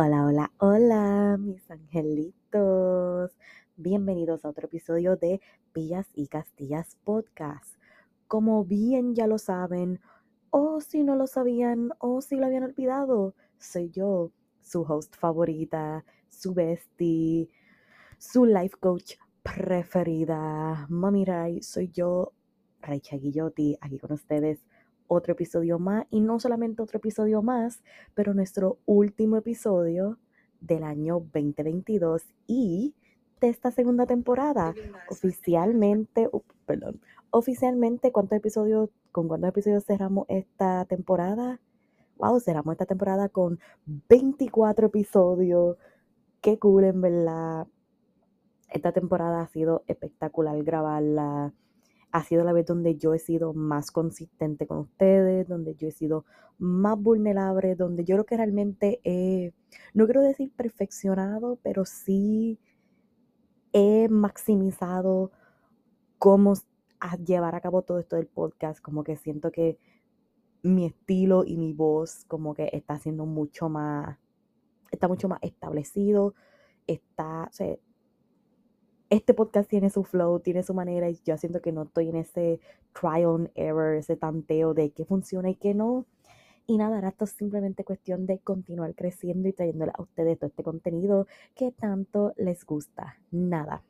[0.00, 3.36] Hola, hola, hola, mis angelitos.
[3.74, 5.40] Bienvenidos a otro episodio de
[5.74, 7.74] Villas y Castillas Podcast.
[8.28, 10.00] Como bien ya lo saben,
[10.50, 14.30] o si no lo sabían, o si lo habían olvidado, soy yo,
[14.60, 17.48] su host favorita, su bestie,
[18.18, 20.86] su life coach preferida.
[20.88, 22.34] Mami Ray, soy yo,
[22.80, 24.60] Raicha Guillotti, aquí con ustedes
[25.08, 27.82] otro episodio más y no solamente otro episodio más,
[28.14, 30.18] pero nuestro último episodio
[30.60, 32.94] del año 2022 y
[33.40, 34.74] de esta segunda temporada.
[35.08, 36.28] Oficialmente,
[36.66, 37.00] perdón,
[37.30, 41.60] oficialmente, ¿cuántos episodios, con cuántos episodios cerramos esta temporada?
[42.16, 43.60] Wow, cerramos esta temporada con
[44.08, 45.76] 24 episodios.
[46.40, 47.66] Qué cool, en verdad.
[48.70, 51.54] Esta temporada ha sido espectacular grabarla
[52.10, 55.92] ha sido la vez donde yo he sido más consistente con ustedes, donde yo he
[55.92, 56.24] sido
[56.58, 59.52] más vulnerable, donde yo creo que realmente he,
[59.94, 62.58] no quiero decir perfeccionado, pero sí
[63.72, 65.30] he maximizado
[66.18, 66.54] cómo
[67.24, 69.78] llevar a cabo todo esto del podcast, como que siento que
[70.62, 74.18] mi estilo y mi voz como que está siendo mucho más,
[74.90, 76.34] está mucho más establecido,
[76.86, 77.52] está, o
[79.10, 82.16] este podcast tiene su flow, tiene su manera y yo siento que no estoy en
[82.16, 82.60] ese
[82.92, 86.04] trial and error, ese tanteo de qué funciona y qué no.
[86.66, 90.48] Y nada, ahora esto es simplemente cuestión de continuar creciendo y trayéndole a ustedes todo
[90.48, 93.16] este contenido que tanto les gusta.
[93.30, 93.82] Nada.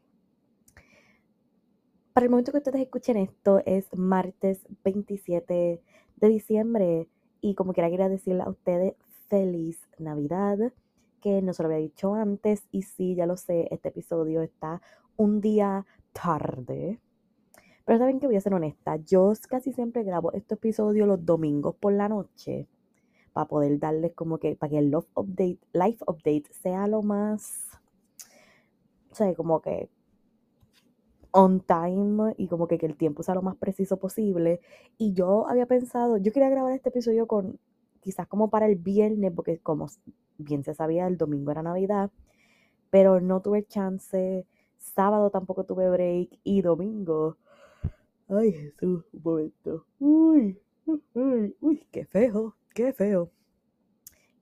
[2.12, 5.82] Para el momento que ustedes escuchen esto es martes 27
[6.16, 7.08] de diciembre
[7.40, 8.94] y como quiera quería decirle a ustedes
[9.28, 10.72] feliz Navidad
[11.20, 14.80] que no se lo había dicho antes y sí, ya lo sé, este episodio está
[15.18, 16.98] un día tarde.
[17.84, 21.74] Pero saben que voy a ser honesta, yo casi siempre grabo este episodio los domingos
[21.76, 22.66] por la noche
[23.32, 27.66] para poder darles como que, para que el love update, life update sea lo más,
[29.10, 29.88] o sea, como que
[31.30, 34.60] on time y como que, que el tiempo sea lo más preciso posible.
[34.98, 37.58] Y yo había pensado, yo quería grabar este episodio con,
[38.00, 39.88] quizás como para el viernes, porque como
[40.38, 42.10] bien se sabía, el domingo era Navidad,
[42.90, 44.46] pero no tuve chance
[44.78, 47.36] Sábado tampoco tuve break y domingo.
[48.28, 49.86] Ay, Jesús, un momento.
[49.98, 50.60] Uy,
[51.14, 53.30] uy, uy, qué feo, qué feo.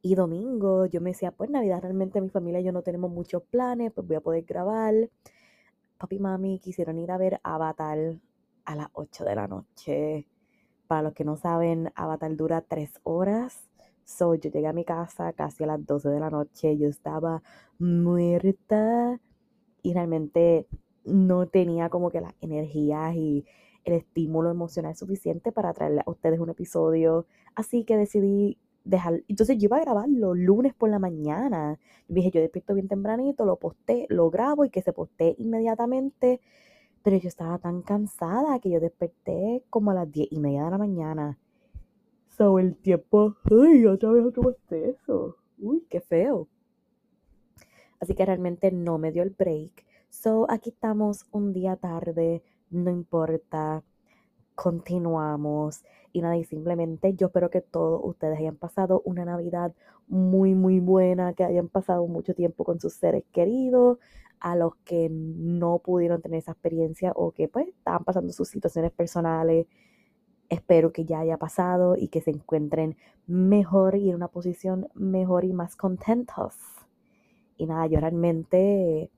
[0.02, 3.42] Y domingo yo me decía, pues Navidad realmente mi familia y yo no tenemos muchos
[3.42, 4.94] planes, pues voy a poder grabar.
[5.98, 8.20] Papi y mami quisieron ir a ver Avatar
[8.64, 10.28] a las 8 de la noche.
[10.86, 13.68] Para los que no saben, Avatar dura 3 horas.
[14.04, 16.76] So, yo llegué a mi casa casi a las 12 de la noche.
[16.78, 17.42] Yo estaba
[17.78, 19.20] muerta
[19.86, 20.66] y realmente
[21.04, 23.44] no tenía como que las energías y
[23.84, 27.26] el estímulo emocional suficiente para traerle a ustedes un episodio.
[27.54, 29.22] Así que decidí dejar.
[29.28, 31.78] Entonces yo iba a grabarlo lunes por la mañana.
[32.08, 36.40] dije, yo despierto bien tempranito, lo posté, lo grabo y que se postee inmediatamente.
[37.04, 40.70] Pero yo estaba tan cansada que yo desperté como a las diez y media de
[40.72, 41.38] la mañana.
[42.36, 43.36] So el tiempo.
[43.44, 45.36] ¡Ay, otra vez otro eso!
[45.58, 46.48] ¡Uy, qué feo!
[48.00, 49.84] Así que realmente no me dio el break.
[50.08, 53.82] So, aquí estamos un día tarde, no importa,
[54.54, 55.84] continuamos.
[56.12, 59.74] Y nada, y simplemente yo espero que todos ustedes hayan pasado una Navidad
[60.08, 63.98] muy, muy buena, que hayan pasado mucho tiempo con sus seres queridos,
[64.40, 68.92] a los que no pudieron tener esa experiencia o que pues estaban pasando sus situaciones
[68.92, 69.66] personales.
[70.48, 72.96] Espero que ya haya pasado y que se encuentren
[73.26, 76.54] mejor y en una posición mejor y más contentos.
[77.56, 79.10] Y nada, yo realmente,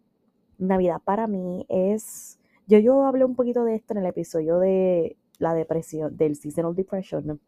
[0.59, 5.17] Navidad para mí es, yo, yo hablé un poquito de esto en el episodio de
[5.39, 7.41] la depresión, del seasonal depression,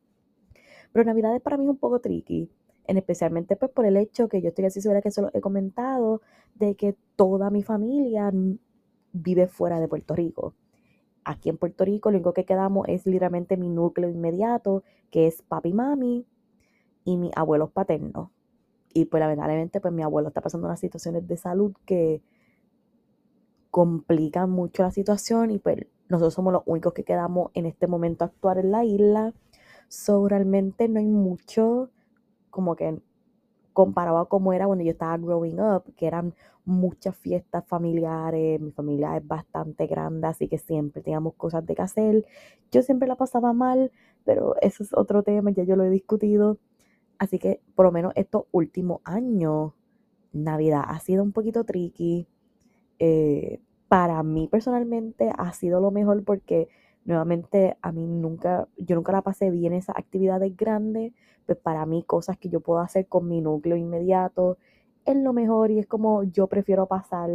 [0.93, 2.51] pero Navidad es para mí un poco tricky,
[2.87, 5.41] en especialmente pues por el hecho que yo estoy así segura que se lo he
[5.41, 6.23] comentado,
[6.55, 8.33] de que toda mi familia
[9.13, 10.55] vive fuera de Puerto Rico.
[11.25, 15.43] Aquí en Puerto Rico lo único que quedamos es literalmente mi núcleo inmediato, que es
[15.43, 16.27] papi, mami
[17.05, 18.31] y mis abuelos paternos.
[18.93, 22.23] Y pues lamentablemente pues mi abuelo está pasando unas situaciones de salud que
[23.71, 28.25] complican mucho la situación y pues nosotros somos los únicos que quedamos en este momento
[28.25, 29.33] actuar en la isla.
[29.89, 31.91] So, realmente no hay mucho
[32.51, 33.01] como que
[33.73, 36.35] comparado a cómo era cuando yo estaba growing up, que eran
[36.65, 41.83] muchas fiestas familiares, mi familia es bastante grande, así que siempre teníamos cosas de que
[41.83, 42.27] hacer.
[42.73, 43.93] Yo siempre la pasaba mal,
[44.25, 46.59] pero eso es otro tema, ya yo lo he discutido.
[47.21, 49.75] Así que por lo menos estos últimos años,
[50.33, 52.27] Navidad ha sido un poquito tricky.
[52.99, 56.69] Eh, para mí personalmente ha sido lo mejor porque
[57.05, 61.13] nuevamente a mí nunca, yo nunca la pasé bien esas actividades grandes,
[61.47, 64.57] pues para mí cosas que yo puedo hacer con mi núcleo inmediato
[65.05, 67.31] es lo mejor y es como yo prefiero pasar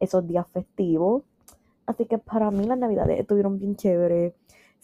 [0.00, 1.22] esos días festivos.
[1.86, 4.34] Así que para mí las navidades estuvieron bien chéveres.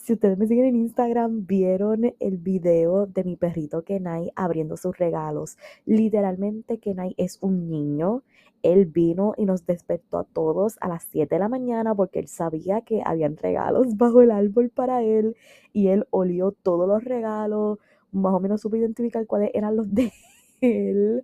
[0.09, 4.97] Si ustedes me siguen en Instagram, vieron el video de mi perrito Kenai abriendo sus
[4.97, 5.59] regalos.
[5.85, 8.23] Literalmente Kenai es un niño.
[8.63, 12.29] Él vino y nos despertó a todos a las 7 de la mañana porque él
[12.29, 15.37] sabía que habían regalos bajo el árbol para él
[15.75, 17.79] y él olió todos los regalos.
[18.11, 20.11] Más o menos supo identificar cuáles eran los de
[20.63, 21.23] él.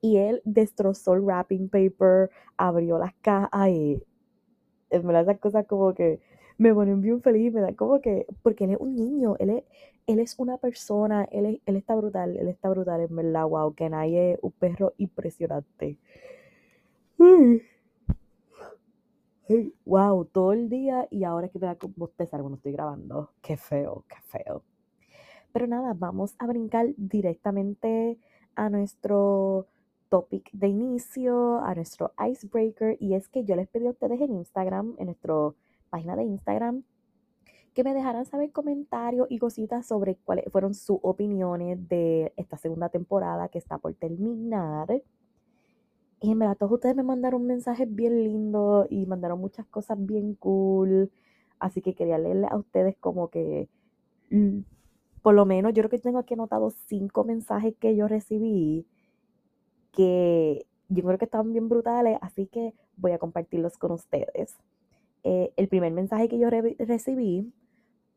[0.00, 4.00] Y él destrozó el wrapping paper, abrió las cajas y
[4.90, 6.20] en verdad esas cosas como que
[6.58, 9.64] me ponen bien feliz, me da como que, porque él es un niño, él es,
[10.06, 13.88] él es una persona, él, él está brutal, él está brutal, en verdad, wow, que
[13.88, 15.98] nadie es un perro impresionante.
[19.84, 23.30] wow, todo el día y ahora es que me da bostezar cuando estoy grabando.
[23.42, 24.62] Qué feo, qué feo.
[25.52, 28.18] Pero nada, vamos a brincar directamente
[28.56, 29.66] a nuestro
[30.08, 34.34] topic de inicio, a nuestro icebreaker, y es que yo les pedí a ustedes en
[34.34, 35.54] Instagram, en nuestra
[35.94, 36.82] página de Instagram,
[37.72, 42.88] que me dejaran saber comentarios y cositas sobre cuáles fueron sus opiniones de esta segunda
[42.88, 44.88] temporada que está por terminar.
[46.20, 50.34] Y en verdad, todos ustedes me mandaron mensajes bien lindos y mandaron muchas cosas bien
[50.34, 51.12] cool.
[51.60, 53.68] Así que quería leerle a ustedes como que,
[54.30, 54.62] mm,
[55.22, 58.84] por lo menos, yo creo que tengo aquí anotado cinco mensajes que yo recibí
[59.92, 64.56] que yo creo que estaban bien brutales, así que voy a compartirlos con ustedes.
[65.24, 67.50] Eh, el primer mensaje que yo recibí,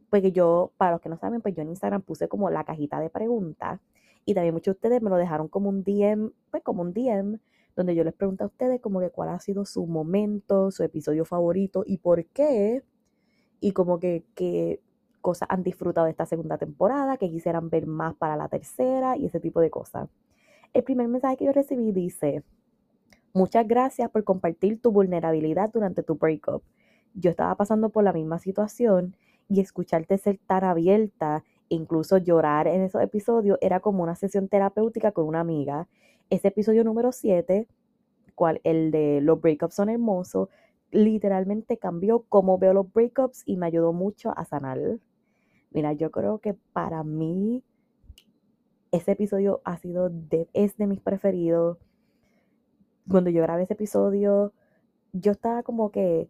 [0.10, 2.64] pues que yo, para los que no saben, pues yo en Instagram puse como la
[2.64, 3.80] cajita de preguntas
[4.26, 7.40] y también muchos de ustedes me lo dejaron como un DM, pues como un DM,
[7.78, 11.24] donde yo les pregunto a ustedes como que cuál ha sido su momento, su episodio
[11.24, 12.84] favorito y por qué,
[13.62, 14.82] y como que qué
[15.22, 19.26] cosas han disfrutado de esta segunda temporada, que quisieran ver más para la tercera y
[19.26, 20.10] ese tipo de cosas.
[20.74, 22.44] El primer mensaje que yo recibí dice,
[23.34, 26.64] muchas gracias por compartir tu vulnerabilidad durante tu breakup.
[27.20, 29.16] Yo estaba pasando por la misma situación
[29.50, 34.48] y escucharte ser tan abierta e incluso llorar en esos episodios era como una sesión
[34.48, 35.88] terapéutica con una amiga.
[36.30, 37.68] Ese episodio número 7,
[38.36, 40.50] cual el de los breakups son hermosos,
[40.92, 44.80] literalmente cambió cómo veo los breakups y me ayudó mucho a sanar.
[45.72, 47.64] Mira, yo creo que para mí
[48.92, 51.80] ese episodio ha sido de, es de mis preferidos.
[53.10, 54.54] Cuando yo grabé ese episodio,
[55.14, 56.30] yo estaba como que,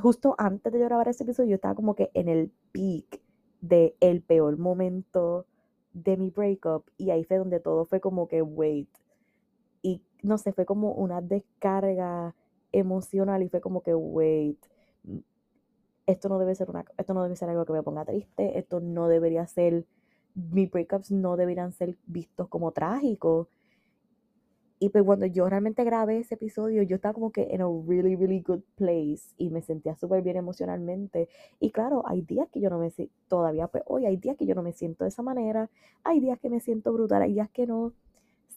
[0.00, 3.20] justo antes de yo grabar ese episodio, yo estaba como que en el peak
[3.60, 5.46] de el peor momento
[5.92, 8.88] de mi breakup y ahí fue donde todo fue como que wait
[9.82, 12.34] y no sé fue como una descarga
[12.72, 14.58] emocional y fue como que wait
[16.06, 18.80] esto no debe ser una esto no debe ser algo que me ponga triste esto
[18.80, 19.86] no debería ser
[20.34, 23.48] mis breakups no deberían ser vistos como trágicos.
[24.84, 28.16] Y pues cuando yo realmente grabé ese episodio, yo estaba como que en a really,
[28.16, 31.30] really good place y me sentía súper bien emocionalmente.
[31.58, 34.44] Y claro, hay días que yo no me siento, todavía pues hoy hay días que
[34.44, 35.70] yo no me siento de esa manera,
[36.02, 37.94] hay días que me siento brutal, hay días que no.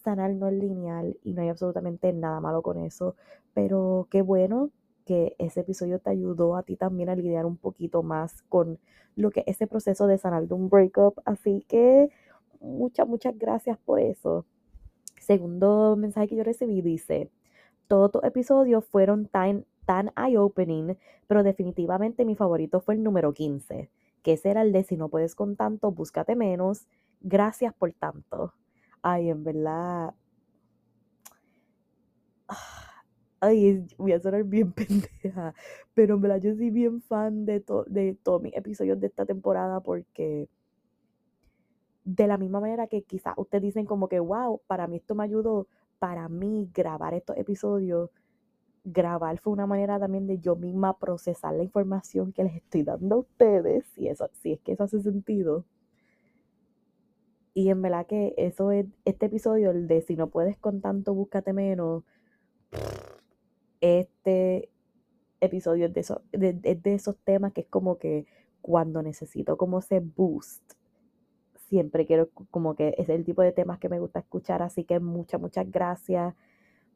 [0.04, 3.16] Sanar no es lineal y no hay absolutamente nada malo con eso.
[3.54, 4.70] Pero qué bueno
[5.06, 8.78] que ese episodio te ayudó a ti también a lidiar un poquito más con
[9.16, 11.20] lo que es ese proceso de sanar de un breakup.
[11.24, 12.10] Así que
[12.60, 14.44] muchas, muchas gracias por eso.
[15.28, 17.30] Segundo mensaje que yo recibí dice,
[17.86, 23.90] todos tus episodios fueron tan, tan eye-opening, pero definitivamente mi favorito fue el número 15,
[24.22, 26.86] que ese era el de si no puedes con tanto, búscate menos.
[27.20, 28.54] Gracias por tanto.
[29.02, 30.14] Ay, en verdad
[33.40, 34.72] ay, voy a sonar bien
[35.22, 35.52] pendeja,
[35.92, 39.80] pero en verdad yo soy bien fan de, de todos mis episodios de esta temporada
[39.80, 40.48] porque
[42.08, 45.24] de la misma manera que quizás ustedes dicen como que, wow, para mí esto me
[45.24, 48.10] ayudó, para mí grabar estos episodios,
[48.82, 53.16] grabar fue una manera también de yo misma procesar la información que les estoy dando
[53.16, 55.66] a ustedes, si, eso, si es que eso hace sentido.
[57.52, 61.12] Y en verdad que eso es, este episodio, el de si no puedes con tanto,
[61.12, 62.04] búscate menos
[63.82, 64.70] este
[65.40, 65.92] episodio es
[66.32, 68.26] de, de, esos temas que es como que
[68.62, 70.77] cuando necesito como ese boost
[71.68, 75.00] siempre quiero como que es el tipo de temas que me gusta escuchar, así que
[75.00, 76.34] muchas, muchas gracias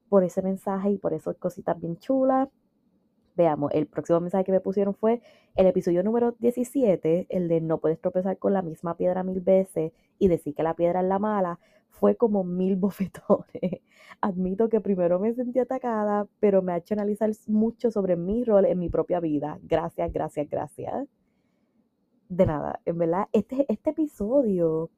[0.08, 2.48] por ese mensaje y por esas cositas bien chulas.
[3.36, 5.22] Veamos, el próximo mensaje que me pusieron fue
[5.56, 9.92] el episodio número 17, el de no puedes tropezar con la misma piedra mil veces
[10.18, 11.58] y decir que la piedra es la mala,
[11.90, 13.80] fue como mil bofetones.
[14.20, 18.66] Admito que primero me sentí atacada, pero me ha hecho analizar mucho sobre mi rol
[18.66, 19.58] en mi propia vida.
[19.62, 21.21] Gracias, gracias, gracias.
[22.32, 24.88] De nada, en verdad, este, este episodio,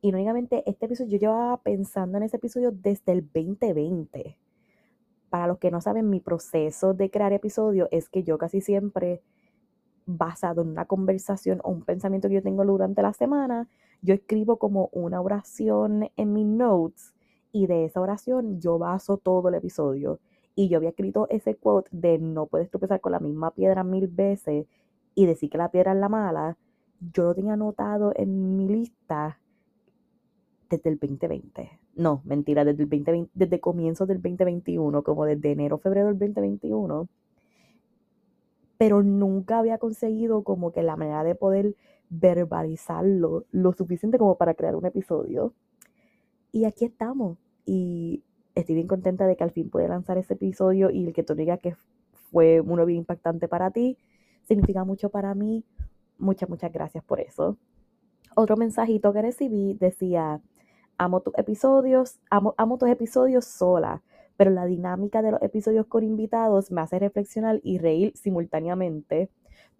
[0.00, 4.36] y únicamente este episodio, yo llevaba pensando en ese episodio desde el 2020
[5.30, 9.22] para los que no saben, mi proceso de crear episodios es que yo casi siempre,
[10.04, 13.68] basado en una conversación o un pensamiento que yo tengo durante la semana,
[14.00, 17.14] yo escribo como una oración en mis notes
[17.52, 20.18] y de esa oración yo baso todo el episodio.
[20.56, 24.08] Y yo había escrito ese quote de no puedes tropezar con la misma piedra mil
[24.08, 24.66] veces
[25.14, 26.56] y decir que la piedra es la mala.
[27.12, 29.38] Yo lo tenía anotado en mi lista
[30.70, 35.78] desde el 2020 no, mentira, desde el 2020, desde comienzos del 2021, como desde enero,
[35.78, 37.08] febrero del 2021,
[38.78, 41.76] pero nunca había conseguido como que la manera de poder
[42.08, 45.54] verbalizarlo lo suficiente como para crear un episodio.
[46.50, 47.38] Y aquí estamos.
[47.64, 48.22] Y
[48.54, 51.34] estoy bien contenta de que al fin pude lanzar ese episodio y el que tú
[51.34, 51.76] digas que
[52.30, 53.96] fue uno bien impactante para ti,
[54.42, 55.64] significa mucho para mí.
[56.18, 57.56] Muchas, muchas gracias por eso.
[58.34, 60.40] Otro mensajito que recibí decía,
[60.98, 64.02] amo tus episodios, amo, amo tus episodios sola,
[64.36, 69.30] pero la dinámica de los episodios con invitados me hace reflexionar y reír simultáneamente.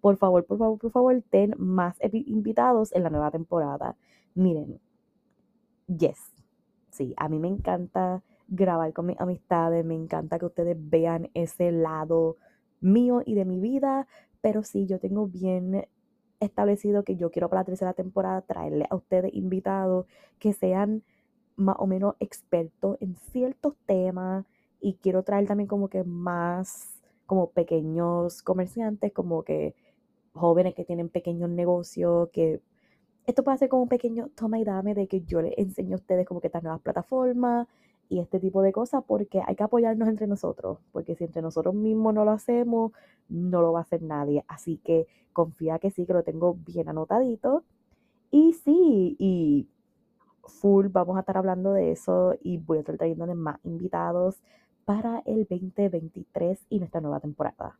[0.01, 3.95] Por favor, por favor, por favor, ten más invitados en la nueva temporada.
[4.35, 4.79] Miren,
[5.87, 6.19] yes,
[6.89, 11.71] sí, a mí me encanta grabar con mis amistades, me encanta que ustedes vean ese
[11.71, 12.37] lado
[12.81, 14.07] mío y de mi vida,
[14.43, 15.87] pero sí, yo tengo bien
[16.41, 20.05] establecido que yo quiero para la tercera temporada traerle a ustedes invitados
[20.37, 21.01] que sean
[21.55, 24.45] más o menos expertos en ciertos temas
[24.81, 29.75] y quiero traer también como que más como pequeños comerciantes, como que
[30.33, 32.59] jóvenes que tienen pequeños negocios, que
[33.25, 35.99] esto puede ser como un pequeño toma y dame de que yo les enseño a
[35.99, 37.65] ustedes como que estas nuevas plataformas
[38.09, 41.73] y este tipo de cosas porque hay que apoyarnos entre nosotros, porque si entre nosotros
[41.73, 42.91] mismos no lo hacemos,
[43.29, 44.45] no lo va a hacer nadie.
[44.47, 47.63] Así que confía que sí, que lo tengo bien anotadito.
[48.31, 49.67] Y sí, y
[50.43, 54.41] full vamos a estar hablando de eso y voy a estar trayéndoles más invitados
[54.85, 57.79] para el 2023 y nuestra nueva temporada.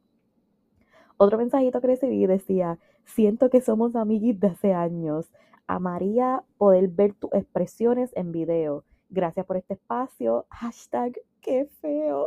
[1.18, 5.32] Otro mensajito que recibí decía, siento que somos amiguis de hace años.
[5.68, 8.84] Amaría poder ver tus expresiones en video.
[9.14, 10.48] Gracias por este espacio.
[10.50, 12.26] Hashtag, qué feo.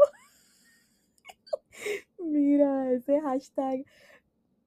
[2.21, 3.85] Mira, ese hashtag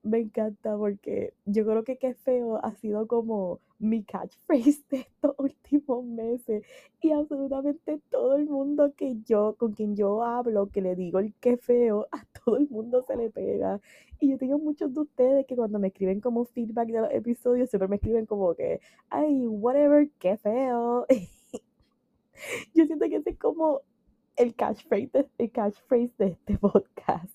[0.03, 5.33] me encanta porque yo creo que qué feo ha sido como mi catchphrase de estos
[5.38, 6.65] últimos meses
[7.01, 11.33] y absolutamente todo el mundo que yo, con quien yo hablo, que le digo el
[11.39, 13.79] qué feo, a todo el mundo se le pega.
[14.19, 17.69] Y yo tengo muchos de ustedes que cuando me escriben como feedback de los episodios,
[17.69, 21.05] siempre me escriben como que, ay, whatever, qué feo.
[22.74, 23.81] yo siento que ese es como
[24.36, 27.34] el catchphrase, el catchphrase de este podcast.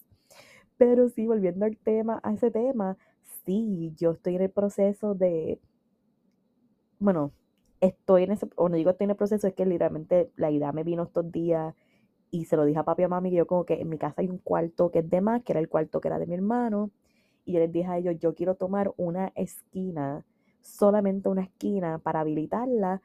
[0.76, 2.96] Pero sí, volviendo al tema, a ese tema,
[3.44, 5.60] sí, yo estoy en el proceso de,
[6.98, 7.32] bueno,
[7.80, 10.72] estoy en ese, o no digo estoy en el proceso, es que literalmente la idea
[10.72, 11.74] me vino estos días
[12.30, 13.98] y se lo dije a papi y a mami que yo como que en mi
[13.98, 16.26] casa hay un cuarto que es de más, que era el cuarto que era de
[16.26, 16.90] mi hermano,
[17.44, 20.24] y yo les dije a ellos, yo quiero tomar una esquina,
[20.62, 23.02] solamente una esquina para habilitarla,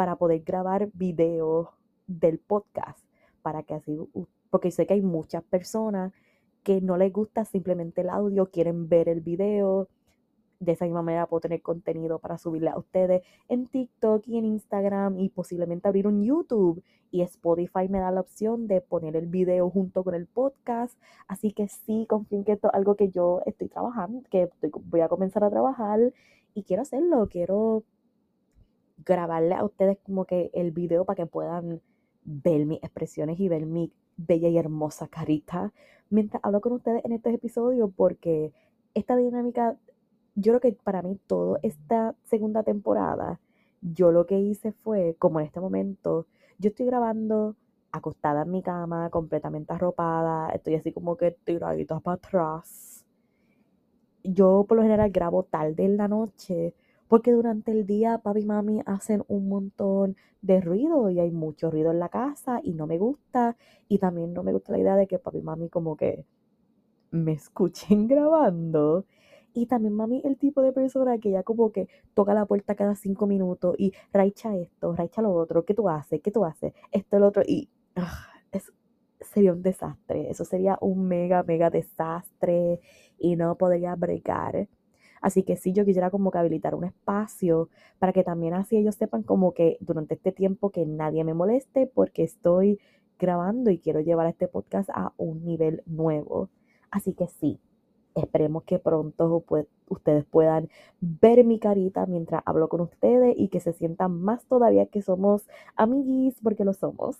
[0.00, 1.68] para poder grabar videos
[2.06, 3.04] del podcast,
[3.42, 3.98] para que así,
[4.48, 6.14] porque sé que hay muchas personas
[6.62, 9.88] que no les gusta simplemente el audio, quieren ver el video.
[10.58, 14.46] De esa misma manera puedo tener contenido para subirle a ustedes en TikTok y en
[14.46, 16.82] Instagram y posiblemente abrir un YouTube.
[17.10, 20.98] Y Spotify me da la opción de poner el video junto con el podcast.
[21.28, 24.48] Así que sí, confío que esto es algo que yo estoy trabajando, que
[24.84, 26.00] voy a comenzar a trabajar
[26.54, 27.28] y quiero hacerlo.
[27.30, 27.84] Quiero
[29.04, 31.80] grabarle a ustedes como que el video para que puedan
[32.24, 35.72] ver mis expresiones y ver mi bella y hermosa carita
[36.10, 38.52] mientras hablo con ustedes en estos episodios porque
[38.94, 39.76] esta dinámica,
[40.34, 43.40] yo creo que para mí todo esta segunda temporada,
[43.80, 46.26] yo lo que hice fue, como en este momento,
[46.58, 47.56] yo estoy grabando
[47.92, 53.04] acostada en mi cama, completamente arropada, estoy así como que tiradita para atrás.
[54.22, 56.74] Yo por lo general grabo tarde en la noche
[57.10, 61.70] porque durante el día papi y mami hacen un montón de ruido y hay mucho
[61.70, 63.56] ruido en la casa y no me gusta.
[63.88, 66.24] Y también no me gusta la idea de que papi y mami como que
[67.10, 69.04] me escuchen grabando.
[69.52, 72.94] Y también mami el tipo de persona que ya como que toca la puerta cada
[72.94, 76.20] cinco minutos y raicha esto, raicha lo otro, ¿qué tú haces?
[76.22, 76.72] ¿Qué tú haces?
[76.92, 77.42] Esto, lo otro.
[77.46, 78.72] Y ah, es,
[79.20, 80.30] sería un desastre.
[80.30, 82.80] Eso sería un mega, mega desastre
[83.18, 84.68] y no podría bregar.
[85.20, 88.94] Así que sí, yo quisiera como que habilitar un espacio para que también así ellos
[88.94, 92.80] sepan como que durante este tiempo que nadie me moleste porque estoy
[93.18, 96.48] grabando y quiero llevar este podcast a un nivel nuevo.
[96.90, 97.60] Así que sí,
[98.14, 99.44] esperemos que pronto
[99.88, 100.68] ustedes puedan
[101.00, 105.46] ver mi carita mientras hablo con ustedes y que se sientan más todavía que somos
[105.76, 107.18] amiguis porque lo somos.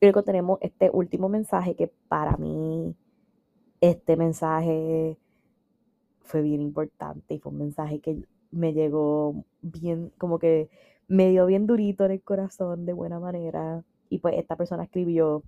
[0.00, 2.94] Y luego tenemos este último mensaje que para mí,
[3.80, 5.18] este mensaje
[6.24, 10.68] fue bien importante y fue un mensaje que me llegó bien, como que
[11.06, 13.84] me dio bien durito en el corazón de buena manera.
[14.08, 15.42] Y pues esta persona escribió,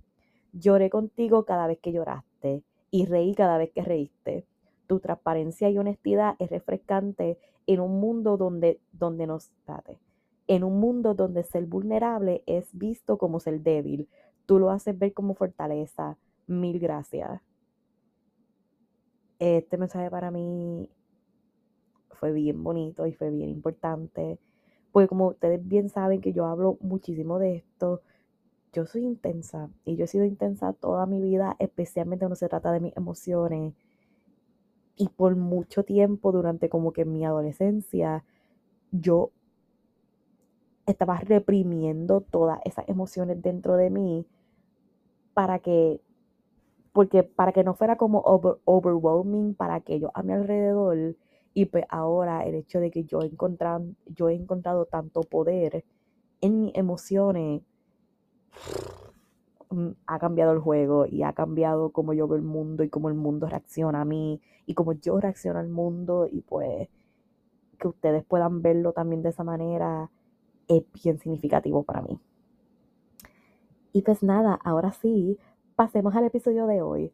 [0.53, 4.45] lloré contigo cada vez que lloraste y reí cada vez que reíste.
[4.87, 9.49] Tu transparencia y honestidad es refrescante en un mundo donde, donde nos...
[9.49, 9.97] Espérate,
[10.47, 14.07] en un mundo donde ser vulnerable es visto como ser débil.
[14.45, 16.17] Tú lo haces ver como fortaleza.
[16.47, 17.41] Mil gracias.
[19.39, 20.89] Este mensaje para mí
[22.09, 24.39] fue bien bonito y fue bien importante.
[24.91, 28.01] Porque como ustedes bien saben que yo hablo muchísimo de esto,
[28.73, 32.71] yo soy intensa y yo he sido intensa toda mi vida, especialmente cuando se trata
[32.71, 33.73] de mis emociones.
[34.95, 38.23] Y por mucho tiempo, durante como que mi adolescencia,
[38.91, 39.31] yo
[40.87, 44.25] estaba reprimiendo todas esas emociones dentro de mí
[45.33, 46.01] para que,
[46.97, 48.23] porque para que no fuera como
[48.65, 51.15] overwhelming para aquellos a mi alrededor.
[51.53, 55.85] Y pues ahora el hecho de que yo he encontrado, yo he encontrado tanto poder
[56.41, 57.61] en mis emociones
[59.69, 63.09] Mm, ha cambiado el juego y ha cambiado cómo yo veo el mundo y cómo
[63.09, 66.87] el mundo reacciona a mí y cómo yo reacciono al mundo y pues
[67.79, 70.09] que ustedes puedan verlo también de esa manera
[70.67, 72.19] es bien significativo para mí.
[73.93, 75.37] Y pues nada, ahora sí,
[75.77, 77.13] pasemos al episodio de hoy.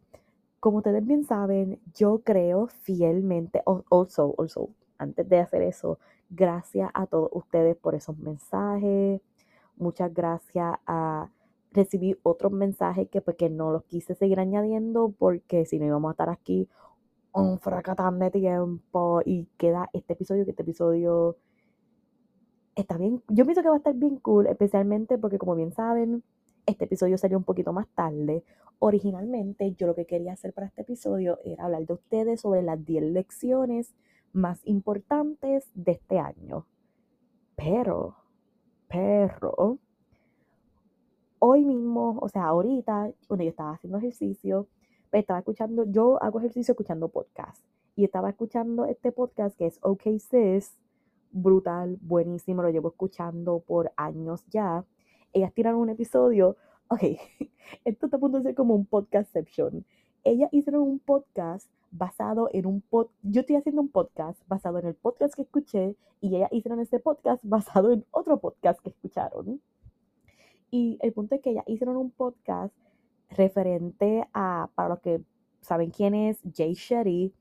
[0.62, 5.99] Como ustedes bien saben, yo creo fielmente, also, also, antes de hacer eso,
[6.30, 9.21] gracias a todos ustedes por esos mensajes,
[9.76, 11.30] muchas gracias a
[11.73, 16.10] recibí otros mensajes que pues que no los quise seguir añadiendo porque si no íbamos
[16.10, 16.69] a estar aquí
[17.34, 21.36] un fracatán de tiempo y queda este episodio, que este episodio
[22.76, 26.23] está bien, yo pienso que va a estar bien cool, especialmente porque como bien saben,
[26.65, 28.43] este episodio salió un poquito más tarde.
[28.80, 32.84] Originalmente yo lo que quería hacer para este episodio era hablar de ustedes sobre las
[32.84, 33.93] 10 lecciones
[34.34, 36.65] más importantes de este año.
[37.56, 38.15] Pero,
[38.88, 39.78] pero,
[41.39, 44.67] hoy mismo, o sea, ahorita, cuando yo estaba haciendo ejercicio,
[45.12, 47.63] pues estaba escuchando, yo hago ejercicio escuchando podcast.
[47.95, 50.76] Y estaba escuchando este podcast que es OK Sis,
[51.32, 54.84] brutal, buenísimo, lo llevo escuchando por años ya.
[55.33, 57.01] Ellas tiraron un episodio, ok,
[57.85, 59.85] esto está a punto de ser como un podcastception.
[60.23, 64.87] Ellas hicieron un podcast basado en un pod, yo estoy haciendo un podcast basado en
[64.87, 69.61] el podcast que escuché y ellas hicieron este podcast basado en otro podcast que escucharon.
[70.71, 72.73] Y el punto es que ya hicieron un podcast
[73.29, 75.21] referente a, para los que
[75.61, 77.33] saben quién es Jay Shetty,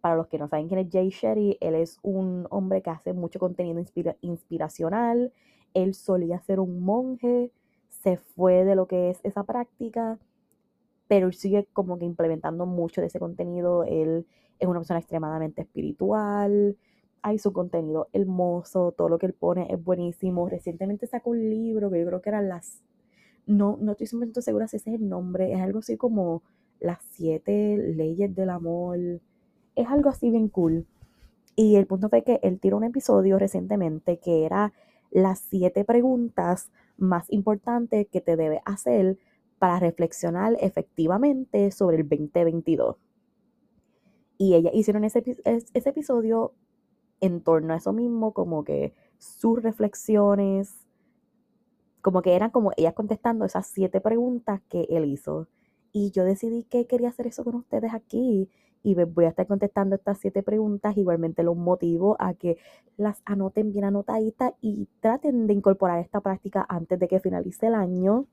[0.00, 3.12] para los que no saben quién es Jay Shetty, él es un hombre que hace
[3.12, 3.82] mucho contenido
[4.20, 5.32] inspiracional.
[5.74, 7.50] Él solía ser un monje,
[7.88, 10.18] se fue de lo que es esa práctica,
[11.08, 13.84] pero él sigue como que implementando mucho de ese contenido.
[13.84, 14.26] Él
[14.58, 16.76] es una persona extremadamente espiritual,
[17.22, 20.48] hay su contenido hermoso, todo lo que él pone es buenísimo.
[20.48, 22.82] Recientemente sacó un libro que yo creo que eran las,
[23.46, 26.42] no, no estoy 100% segura si ese es el nombre, es algo así como
[26.80, 28.98] las siete leyes del amor,
[29.74, 30.86] es algo así bien cool.
[31.56, 34.72] Y el punto fue que él tiró un episodio recientemente que era
[35.14, 39.16] las siete preguntas más importantes que te debe hacer
[39.58, 42.96] para reflexionar efectivamente sobre el 2022.
[44.36, 46.52] Y ella hicieron ese, ese episodio
[47.20, 50.84] en torno a eso mismo, como que sus reflexiones,
[52.02, 55.48] como que eran como ellas contestando esas siete preguntas que él hizo.
[55.92, 58.50] Y yo decidí que quería hacer eso con ustedes aquí
[58.84, 60.96] y voy a estar contestando estas siete preguntas.
[60.96, 62.58] Igualmente los motivo a que
[62.98, 67.74] las anoten bien anotaditas y traten de incorporar esta práctica antes de que finalice el
[67.74, 68.26] año.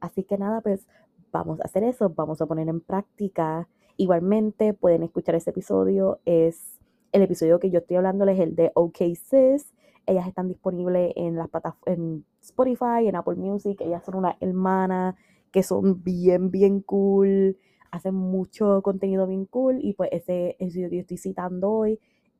[0.00, 0.86] Así que nada, pues
[1.32, 3.68] vamos a hacer eso, vamos a poner en práctica.
[3.96, 6.80] Igualmente pueden escuchar ese episodio, es
[7.12, 9.72] el episodio que yo estoy hablando es el de OK Sis.
[10.06, 11.48] Ellas están disponibles en las
[11.86, 13.80] en Spotify, en Apple Music.
[13.80, 15.14] Ellas son una hermana
[15.52, 17.56] que son bien, bien cool.
[17.90, 21.98] Hacen mucho contenido bien cool y pues ese episodio que yo estoy citando hoy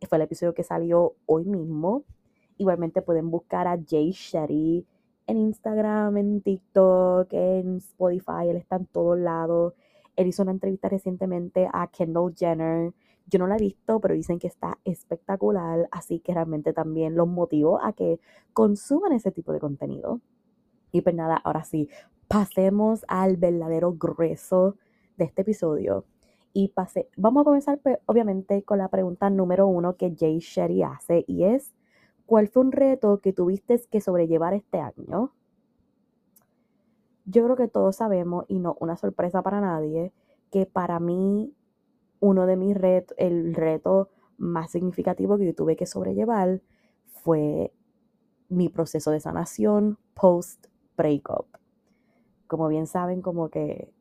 [0.09, 2.05] fue el episodio que salió hoy mismo.
[2.57, 4.87] Igualmente pueden buscar a Jay Shetty
[5.27, 9.75] en Instagram, en TikTok, en Spotify, él está en todos lados.
[10.17, 12.93] Él hizo una entrevista recientemente a Kendall Jenner.
[13.27, 17.29] Yo no la he visto, pero dicen que está espectacular, así que realmente también los
[17.29, 18.19] motivo a que
[18.53, 20.21] consuman ese tipo de contenido.
[20.91, 21.89] Y pues nada, ahora sí,
[22.27, 24.77] pasemos al verdadero grueso
[25.21, 26.05] de este episodio.
[26.53, 30.83] Y pase, vamos a comenzar pues, obviamente con la pregunta número uno que Jay Sherry
[30.83, 31.73] hace y es,
[32.27, 35.33] ¿cuál fue un reto que tuviste que sobrellevar este año?
[37.25, 40.13] Yo creo que todos sabemos, y no una sorpresa para nadie,
[40.51, 41.55] que para mí
[42.19, 46.61] uno de mis retos, el reto más significativo que yo tuve que sobrellevar
[47.07, 47.73] fue
[48.49, 51.47] mi proceso de sanación post breakup.
[52.49, 53.93] Como bien saben, como que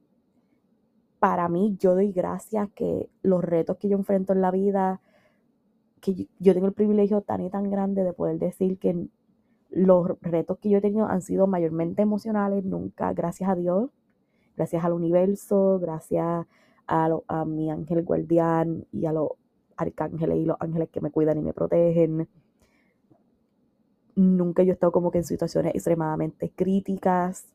[1.19, 5.01] para mí yo doy gracias que los retos que yo enfrento en la vida,
[6.01, 9.08] que yo, tengo el privilegio tan y tan grande de poder decir que
[9.69, 13.89] los retos que yo he tenido han sido mayormente emocionales, nunca, gracias a Dios,
[14.55, 16.47] gracias al universo, gracias
[16.88, 19.29] a, mi ángel guardián y a los
[19.77, 22.27] arcángeles y los ángeles que me cuidan y me protegen.
[24.15, 27.45] Nunca yo he estado como que en situaciones extremadamente críticas,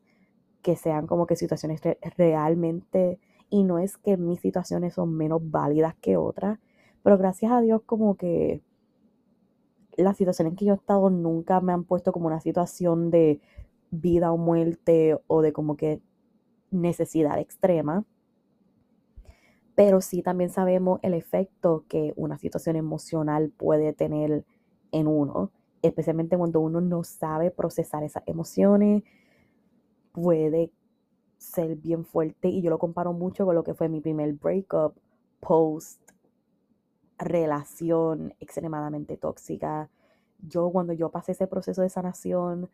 [0.63, 1.81] que sean como que situaciones
[2.17, 3.19] realmente
[3.55, 6.59] y no es que mis situaciones son menos válidas que otras,
[7.05, 8.63] pero gracias a Dios como que
[9.97, 13.41] las situaciones en que yo he estado nunca me han puesto como una situación de
[13.93, 16.03] vida o muerte o de como que
[16.73, 18.05] necesidad extrema.
[19.77, 24.45] Pero sí también sabemos el efecto que una situación emocional puede tener
[24.91, 29.05] en uno, especialmente cuando uno no sabe procesar esas emociones,
[30.11, 30.73] puede
[31.45, 34.95] ser bien fuerte y yo lo comparo mucho con lo que fue mi primer breakup
[35.41, 36.01] post
[37.19, 39.91] relación extremadamente tóxica.
[40.41, 42.69] Yo cuando yo pasé ese proceso de sanación,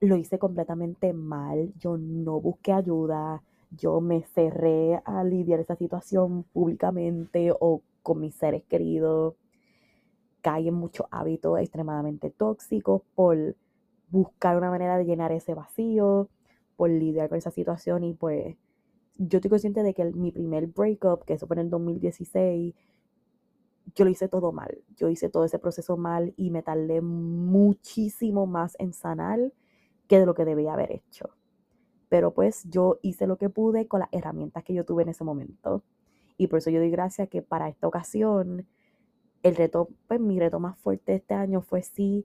[0.00, 1.72] lo hice completamente mal.
[1.78, 3.42] Yo no busqué ayuda.
[3.70, 9.34] Yo me cerré a lidiar esa situación públicamente o con mis seres queridos.
[10.42, 13.54] Caí en muchos hábitos extremadamente tóxicos por
[14.08, 16.28] buscar una manera de llenar ese vacío
[16.80, 18.56] por lidiar con esa situación y pues
[19.18, 22.74] yo estoy consciente de que mi primer breakup, que eso fue en el 2016,
[23.94, 24.78] yo lo hice todo mal.
[24.96, 29.52] Yo hice todo ese proceso mal y me tardé muchísimo más en sanar
[30.08, 31.28] que de lo que debía haber hecho.
[32.08, 35.22] Pero pues yo hice lo que pude con las herramientas que yo tuve en ese
[35.22, 35.84] momento.
[36.38, 38.66] Y por eso yo doy gracias que para esta ocasión,
[39.42, 42.24] el reto, pues mi reto más fuerte este año fue sí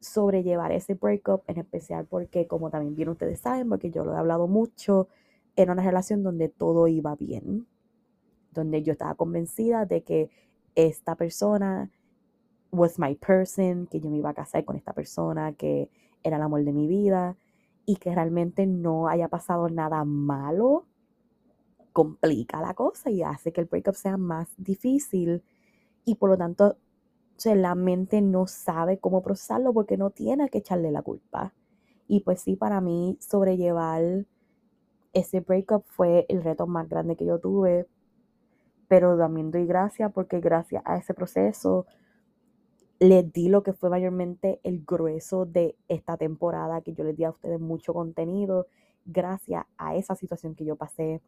[0.00, 4.18] sobrellevar ese breakup, en especial porque, como también bien ustedes saben, porque yo lo he
[4.18, 5.08] hablado mucho,
[5.56, 7.66] era una relación donde todo iba bien,
[8.52, 10.30] donde yo estaba convencida de que
[10.74, 11.90] esta persona
[12.70, 15.90] was my person, que yo me iba a casar con esta persona, que
[16.22, 17.36] era el amor de mi vida
[17.86, 20.84] y que realmente no haya pasado nada malo,
[21.92, 25.42] complica la cosa y hace que el breakup sea más difícil.
[26.04, 26.76] Y por lo tanto
[27.36, 31.52] o sea, la mente no sabe cómo procesarlo porque no tiene que echarle la culpa.
[32.08, 34.24] Y pues sí, para mí sobrellevar
[35.12, 37.86] ese breakup fue el reto más grande que yo tuve.
[38.88, 41.86] Pero también doy gracias porque gracias a ese proceso
[42.98, 47.24] les di lo que fue mayormente el grueso de esta temporada, que yo les di
[47.24, 48.66] a ustedes mucho contenido,
[49.04, 51.20] gracias a esa situación que yo pasé.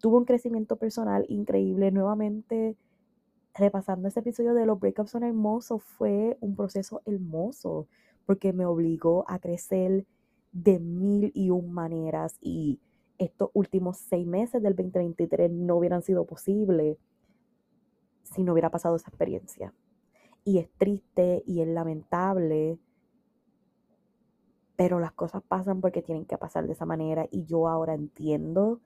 [0.00, 2.76] Tuve un crecimiento personal increíble nuevamente
[3.56, 7.88] repasando ese episodio de los breakups son hermosos, fue un proceso hermoso
[8.26, 10.06] porque me obligó a crecer
[10.52, 12.80] de mil y un maneras y
[13.18, 16.98] estos últimos seis meses del 2023 no hubieran sido posibles
[18.24, 19.72] si no hubiera pasado esa experiencia.
[20.44, 22.78] Y es triste y es lamentable,
[24.76, 28.80] pero las cosas pasan porque tienen que pasar de esa manera y yo ahora entiendo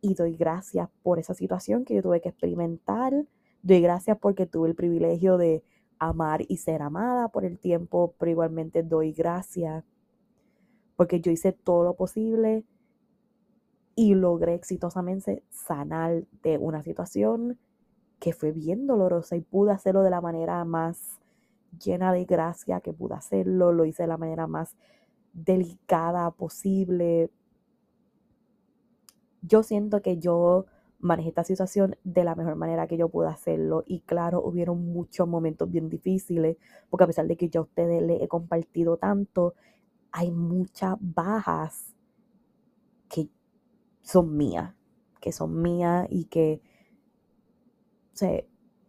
[0.00, 3.26] y doy gracias por esa situación que yo tuve que experimentar
[3.62, 5.62] Doy gracias porque tuve el privilegio de
[5.98, 9.84] amar y ser amada por el tiempo, pero igualmente doy gracias
[10.96, 12.64] porque yo hice todo lo posible
[13.94, 17.58] y logré exitosamente sanar de una situación
[18.18, 21.20] que fue bien dolorosa y pude hacerlo de la manera más
[21.84, 24.76] llena de gracia que pude hacerlo, lo hice de la manera más
[25.32, 27.30] delicada posible.
[29.40, 30.66] Yo siento que yo
[31.02, 33.82] manejé esta situación de la mejor manera que yo pude hacerlo.
[33.86, 36.56] Y claro, hubieron muchos momentos bien difíciles,
[36.88, 39.54] porque a pesar de que yo a ustedes les he compartido tanto,
[40.12, 41.94] hay muchas bajas
[43.08, 43.28] que
[44.00, 44.74] son mías,
[45.20, 46.62] que son mías y que,
[48.14, 48.42] o sea,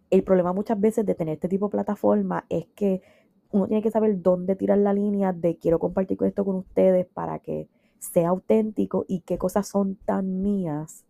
[0.10, 3.02] el problema muchas veces de tener este tipo de plataforma es que
[3.50, 7.40] uno tiene que saber dónde tirar la línea de quiero compartir esto con ustedes para
[7.40, 11.06] que sea auténtico y qué cosas son tan mías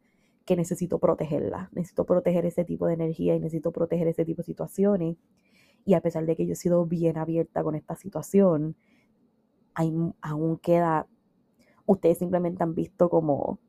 [0.46, 1.72] que necesito protegerlas.
[1.74, 5.18] Necesito proteger ese tipo de energía y necesito proteger ese tipo de situaciones.
[5.86, 8.76] Y a pesar de que yo he sido bien abierta con esta situación,
[9.74, 11.08] aún queda,
[11.86, 13.60] ustedes simplemente han visto como,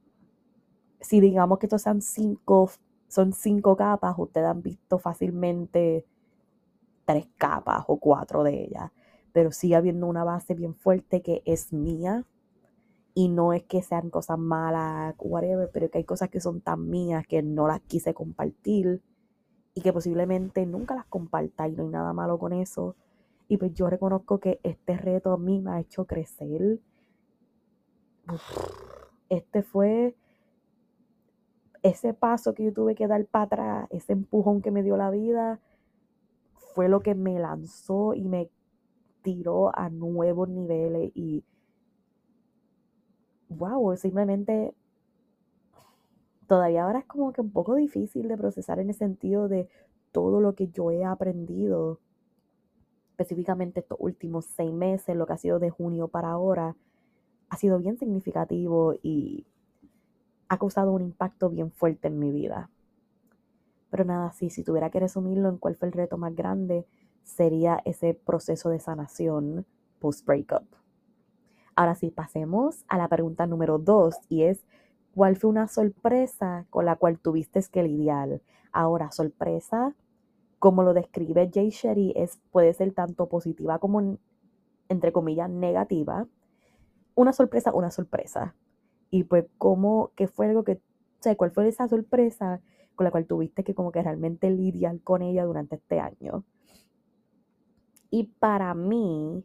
[1.01, 2.71] si digamos que estos sean cinco,
[3.09, 6.07] son cinco capas, ustedes han visto fácilmente
[7.05, 8.91] tres capas o cuatro de ellas,
[9.33, 12.25] pero sigue habiendo una base bien fuerte que es mía
[13.15, 16.91] y no es que sean cosas malas, whatever, pero que hay cosas que son tan
[16.91, 19.03] mías que no las quise compartir
[19.73, 22.97] y que posiblemente nunca las comparta y no hay nada malo con eso.
[23.47, 26.81] Y pues yo reconozco que este reto a mí me ha hecho crecer.
[29.29, 30.17] Este fue
[31.83, 35.11] ese paso que yo tuve que dar para atrás, ese empujón que me dio la
[35.11, 35.61] vida,
[36.75, 38.51] fue lo que me lanzó y me
[39.23, 41.45] tiró a nuevos niveles y
[43.49, 44.75] wow, simplemente
[46.47, 49.69] todavía ahora es como que un poco difícil de procesar en el sentido de
[50.13, 51.99] todo lo que yo he aprendido,
[53.11, 56.77] específicamente estos últimos seis meses, lo que ha sido de junio para ahora,
[57.49, 59.47] ha sido bien significativo y
[60.49, 62.71] ha causado un impacto bien fuerte en mi vida.
[63.91, 66.87] Pero nada, sí, si tuviera que resumirlo en cuál fue el reto más grande,
[67.23, 69.67] sería ese proceso de sanación
[70.01, 70.65] post-breakup.
[71.77, 74.65] Ahora sí, pasemos a la pregunta número dos y es,
[75.13, 78.41] ¿cuál fue una sorpresa con la cual tuviste que lidiar?
[78.73, 79.95] Ahora, sorpresa,
[80.59, 84.19] como lo describe Jay Sherry, es, puede ser tanto positiva como,
[84.89, 86.27] entre comillas, negativa.
[87.17, 88.55] Una sorpresa, una sorpresa.
[89.11, 92.61] Y pues, ¿cómo, qué fue algo que, o sea, cuál fue esa sorpresa
[92.95, 96.45] con la cual tuviste que como que realmente lidiar con ella durante este año?
[98.11, 99.45] Y para mí,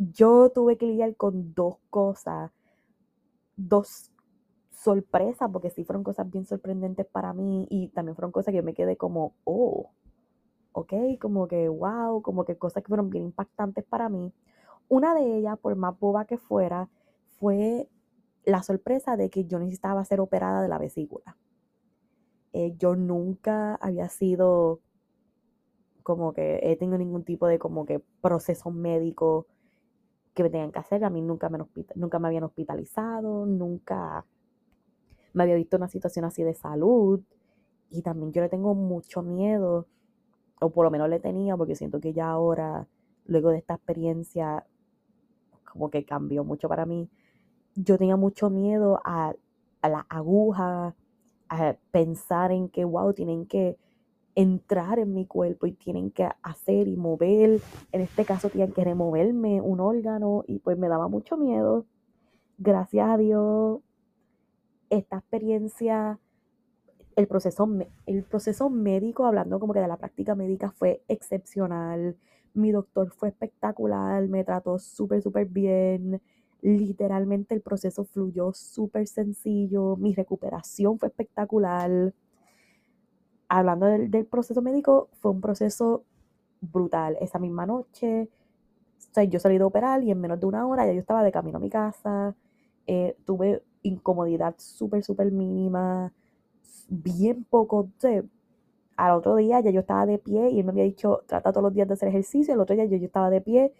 [0.00, 2.50] yo tuve que lidiar con dos cosas,
[3.56, 4.10] dos
[4.70, 8.62] sorpresas, porque sí fueron cosas bien sorprendentes para mí y también fueron cosas que yo
[8.62, 9.90] me quedé como, oh,
[10.72, 14.32] ok, como que wow, como que cosas que fueron bien impactantes para mí.
[14.88, 16.88] Una de ellas, por más boba que fuera,
[17.38, 17.90] fue
[18.44, 21.36] la sorpresa de que yo necesitaba ser operada de la vesícula.
[22.54, 24.80] Eh, yo nunca había sido
[26.02, 29.46] como que he tenido ningún tipo de como que proceso médico
[30.34, 31.04] que me tenían que hacer.
[31.04, 31.58] A mí nunca me,
[31.94, 34.24] nunca me habían hospitalizado, nunca
[35.32, 37.20] me había visto una situación así de salud.
[37.90, 39.86] Y también yo le tengo mucho miedo,
[40.60, 42.86] o por lo menos le tenía, porque siento que ya ahora,
[43.26, 44.64] luego de esta experiencia,
[45.64, 47.08] como que cambió mucho para mí.
[47.74, 49.34] Yo tenía mucho miedo a,
[49.82, 50.94] a la aguja,
[51.48, 53.76] a pensar en que, wow, tienen que
[54.34, 57.60] entrar en mi cuerpo y tienen que hacer y mover.
[57.92, 61.86] En este caso tienen que removerme un órgano y pues me daba mucho miedo.
[62.58, 63.80] Gracias a Dios,
[64.90, 66.18] esta experiencia,
[67.16, 67.68] el proceso,
[68.06, 72.16] el proceso médico, hablando como que de la práctica médica, fue excepcional.
[72.54, 76.20] Mi doctor fue espectacular, me trató súper, súper bien.
[76.60, 82.12] Literalmente el proceso fluyó súper sencillo, mi recuperación fue espectacular
[83.50, 86.04] hablando del, proceso médico, fue un proceso
[86.60, 87.16] brutal.
[87.20, 88.30] Esa misma noche,
[89.28, 91.58] yo salí de operar y en menos de una hora ya yo estaba de camino
[91.58, 92.34] a mi casa.
[92.86, 96.12] Eh, tuve incomodidad súper, súper mínima,
[96.88, 97.88] bien poco.
[98.96, 101.64] al otro día ya yo estaba de pie y él me había dicho, trata todos
[101.64, 102.54] los días de hacer ejercicio.
[102.54, 103.72] El otro día yo, yo estaba de pie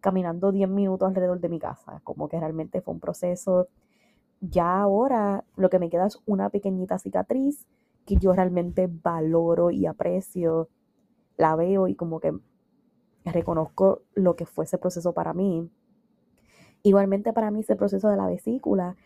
[0.00, 2.00] caminando 10 minutos alrededor de mi casa.
[2.04, 3.68] Como que realmente fue un proceso.
[4.40, 7.66] Ya ahora lo que me queda es una pequeñita cicatriz
[8.08, 10.70] que yo realmente valoro y aprecio,
[11.36, 12.32] la veo y como que
[13.22, 15.70] reconozco lo que fue ese proceso para mí.
[16.82, 18.96] Igualmente para mí ese proceso de la vesícula,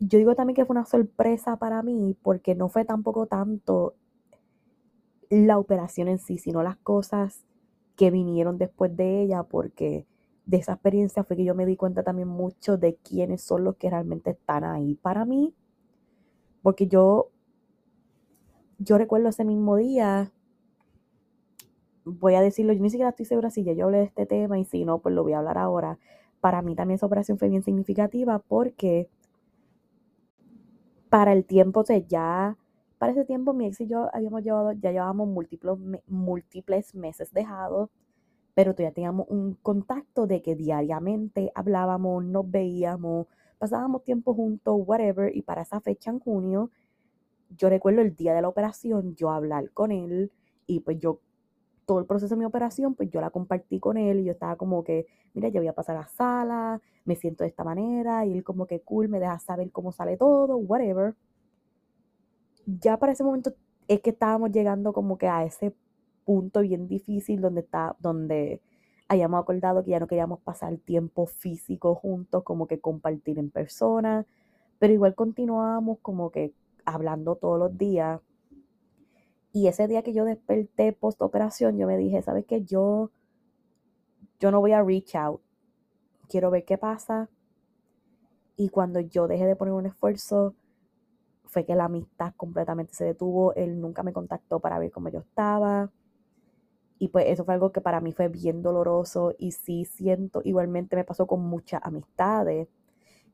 [0.00, 3.94] yo digo también que fue una sorpresa para mí porque no fue tampoco tanto
[5.28, 7.44] la operación en sí, sino las cosas
[7.94, 10.08] que vinieron después de ella, porque
[10.44, 13.76] de esa experiencia fue que yo me di cuenta también mucho de quiénes son los
[13.76, 15.54] que realmente están ahí para mí,
[16.62, 17.30] porque yo
[18.80, 20.32] yo recuerdo ese mismo día,
[22.04, 24.58] voy a decirlo, yo ni siquiera estoy segura si ya yo hablé de este tema
[24.58, 25.98] y si no, pues lo voy a hablar ahora.
[26.40, 29.10] Para mí también esa operación fue bien significativa porque
[31.10, 32.56] para el tiempo, o ya,
[32.98, 37.90] para ese tiempo mi ex y yo habíamos llevado, ya llevábamos múltiples, múltiples meses dejados,
[38.54, 43.26] pero todavía teníamos un contacto de que diariamente hablábamos, nos veíamos,
[43.58, 46.70] pasábamos tiempo juntos, whatever, y para esa fecha en junio,
[47.56, 50.30] yo recuerdo el día de la operación, yo hablar con él
[50.66, 51.20] y pues yo,
[51.86, 54.56] todo el proceso de mi operación, pues yo la compartí con él y yo estaba
[54.56, 58.24] como que, mira, yo voy a pasar a la sala, me siento de esta manera
[58.26, 61.16] y él como que cool, me deja saber cómo sale todo, whatever.
[62.66, 63.52] Ya para ese momento
[63.88, 65.74] es que estábamos llegando como que a ese
[66.24, 68.60] punto bien difícil donde está, donde
[69.08, 74.24] hayamos acordado que ya no queríamos pasar tiempo físico juntos, como que compartir en persona,
[74.78, 76.52] pero igual continuábamos como que
[76.84, 78.20] hablando todos los días.
[79.52, 82.62] Y ese día que yo desperté post operación, yo me dije, ¿sabes qué?
[82.62, 83.10] Yo,
[84.38, 85.40] yo no voy a reach out.
[86.28, 87.28] Quiero ver qué pasa.
[88.56, 90.54] Y cuando yo dejé de poner un esfuerzo,
[91.44, 93.54] fue que la amistad completamente se detuvo.
[93.54, 95.90] Él nunca me contactó para ver cómo yo estaba.
[96.98, 100.96] Y pues eso fue algo que para mí fue bien doloroso y sí siento, igualmente
[100.96, 102.68] me pasó con muchas amistades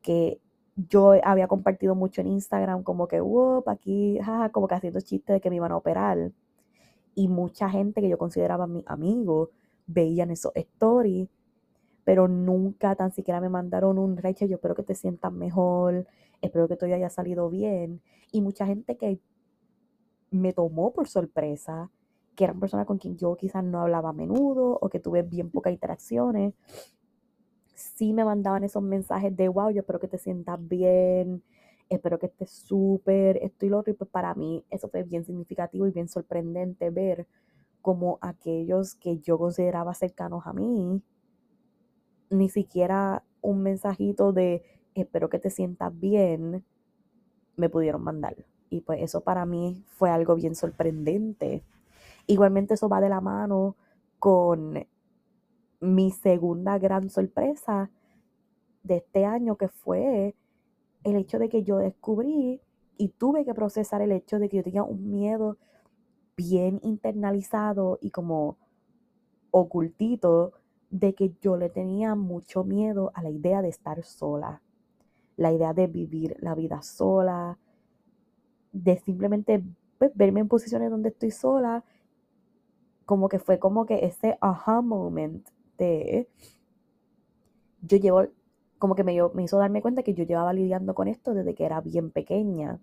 [0.03, 0.41] que
[0.77, 4.19] yo había compartido mucho en Instagram como que, wow, aquí,
[4.53, 6.33] como que haciendo chistes de que me iban a operar.
[7.15, 9.51] Y mucha gente que yo consideraba mi amigo
[9.87, 11.29] veían esos stories,
[12.05, 16.07] pero nunca tan siquiera me mandaron un Rachel, yo espero que te sientas mejor,
[16.43, 18.03] espero que todo haya salido bien.
[18.31, 19.19] Y mucha gente que
[20.31, 21.91] me tomó por sorpresa
[22.37, 25.51] que eran personas con quien yo quizás no hablaba a menudo o que tuve bien
[25.51, 26.53] pocas interacciones,
[27.77, 31.43] sí me mandaban esos mensajes de, wow, yo espero que te sientas bien,
[31.89, 33.93] espero que estés súper, esto y lo otro.
[33.93, 37.27] Y pues para mí eso fue bien significativo y bien sorprendente ver
[37.83, 41.01] como aquellos que yo consideraba cercanos a mí,
[42.31, 46.65] ni siquiera un mensajito de espero que te sientas bien,
[47.57, 48.37] me pudieron mandar.
[48.71, 51.63] Y pues eso para mí fue algo bien sorprendente.
[52.27, 53.77] Igualmente eso va de la mano
[54.19, 54.85] con
[55.95, 57.91] mi segunda gran sorpresa
[58.83, 60.35] de este año, que fue
[61.05, 62.61] el hecho de que yo descubrí
[62.99, 65.59] y tuve que procesar el hecho de que yo tenía un miedo
[66.37, 68.59] bien internalizado y como
[69.51, 70.53] ocultito
[70.91, 74.63] de que yo le tenía mucho miedo a la idea de estar sola,
[75.37, 77.59] la idea de vivir la vida sola,
[78.73, 79.63] de simplemente
[79.99, 81.85] pues, verme en posiciones donde estoy sola
[83.05, 86.29] como que fue como que ese aha moment de
[87.83, 88.27] yo llevo
[88.79, 91.65] como que me, me hizo darme cuenta que yo llevaba lidiando con esto desde que
[91.65, 92.79] era bien pequeña.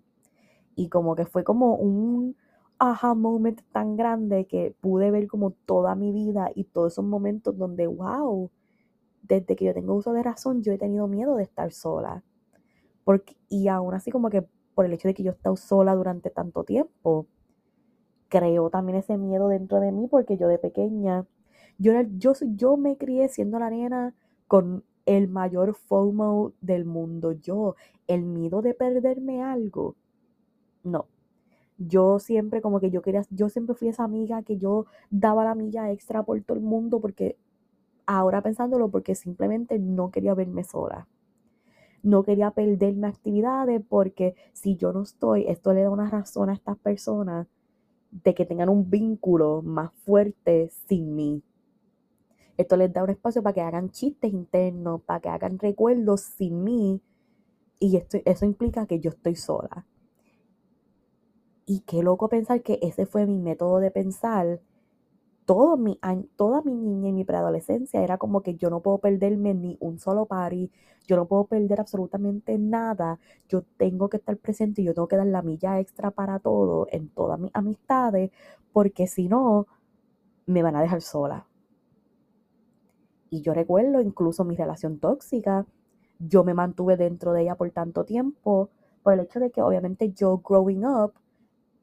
[0.74, 2.36] Y como que fue como un
[2.78, 7.56] aha moment tan grande que pude ver como toda mi vida y todos esos momentos
[7.56, 8.50] donde wow
[9.22, 12.22] desde que yo tengo uso de razón yo he tenido miedo de estar sola.
[13.04, 15.94] Porque y aún así como que por el hecho de que yo he estado sola
[15.94, 17.26] durante tanto tiempo
[18.28, 21.26] creó también ese miedo dentro de mí porque yo de pequeña,
[21.78, 24.14] yo, yo, yo me crié siendo la nena
[24.46, 27.32] con el mayor FOMO del mundo.
[27.32, 29.96] Yo, el miedo de perderme algo.
[30.82, 31.06] No.
[31.78, 35.54] Yo siempre como que yo quería, yo siempre fui esa amiga que yo daba la
[35.54, 37.36] milla extra por todo el mundo porque
[38.06, 41.08] ahora pensándolo porque simplemente no quería verme sola.
[42.02, 46.54] No quería perderme actividades porque si yo no estoy, esto le da una razón a
[46.54, 47.48] estas personas
[48.10, 51.42] de que tengan un vínculo más fuerte sin mí.
[52.56, 56.64] Esto les da un espacio para que hagan chistes internos, para que hagan recuerdos sin
[56.64, 57.00] mí.
[57.80, 59.86] Y esto, eso implica que yo estoy sola.
[61.66, 64.60] Y qué loco pensar que ese fue mi método de pensar
[65.44, 65.98] todo mi,
[66.36, 69.98] toda mi niña y mi preadolescencia era como que yo no puedo perderme ni un
[69.98, 70.70] solo party,
[71.06, 75.16] yo no puedo perder absolutamente nada, yo tengo que estar presente y yo tengo que
[75.16, 78.30] dar la milla extra para todo en todas mis amistades,
[78.72, 79.66] porque si no,
[80.46, 81.46] me van a dejar sola.
[83.34, 85.66] Y yo recuerdo incluso mi relación tóxica,
[86.20, 88.70] yo me mantuve dentro de ella por tanto tiempo,
[89.02, 91.14] por el hecho de que obviamente yo growing up,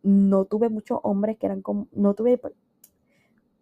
[0.02, 2.40] no tuve muchos hombres que eran como, no tuve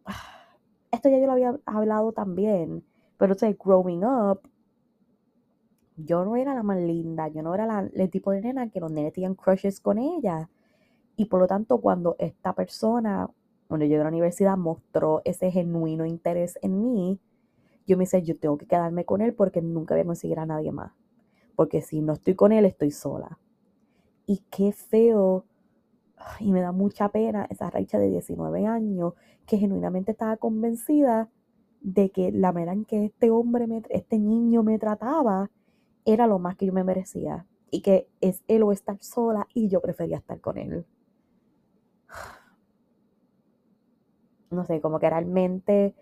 [0.91, 2.83] esto ya yo lo había hablado también,
[3.17, 4.41] pero o growing up,
[5.97, 8.79] yo no era la más linda, yo no era la, el tipo de nena que
[8.79, 10.47] los nenes tenían crushes con ella.
[11.15, 13.27] Y por lo tanto, cuando esta persona,
[13.67, 17.19] cuando yo a la universidad, mostró ese genuino interés en mí,
[17.89, 20.45] yo me decía, yo tengo que quedarme con él porque nunca voy a conseguir a
[20.45, 20.93] nadie más.
[21.55, 23.39] Porque si no estoy con él, estoy sola.
[24.25, 25.45] Y qué feo
[26.39, 29.13] y me da mucha pena esa Raicha de 19 años
[29.45, 31.29] que genuinamente estaba convencida
[31.81, 35.49] de que la manera en que este hombre, este niño me trataba,
[36.05, 37.45] era lo más que yo me merecía.
[37.71, 40.85] Y que es él o estar sola y yo prefería estar con él.
[44.51, 45.93] No sé, como que realmente,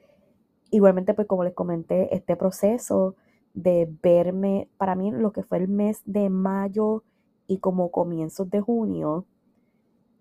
[0.72, 3.15] igualmente pues como les comenté, este proceso
[3.53, 7.03] de verme, para mí lo que fue el mes de mayo
[7.47, 9.26] y como comienzos de junio,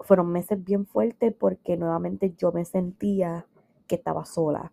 [0.00, 3.46] fueron meses bien fuertes porque nuevamente yo me sentía
[3.86, 4.72] que estaba sola.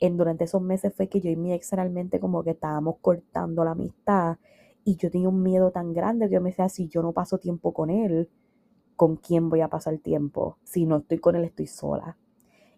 [0.00, 3.64] En, durante esos meses fue que yo y mi ex realmente como que estábamos cortando
[3.64, 4.38] la amistad
[4.84, 7.38] y yo tenía un miedo tan grande que yo me decía, si yo no paso
[7.38, 8.30] tiempo con él,
[8.96, 10.56] ¿con quién voy a pasar tiempo?
[10.62, 12.16] Si no estoy con él, estoy sola.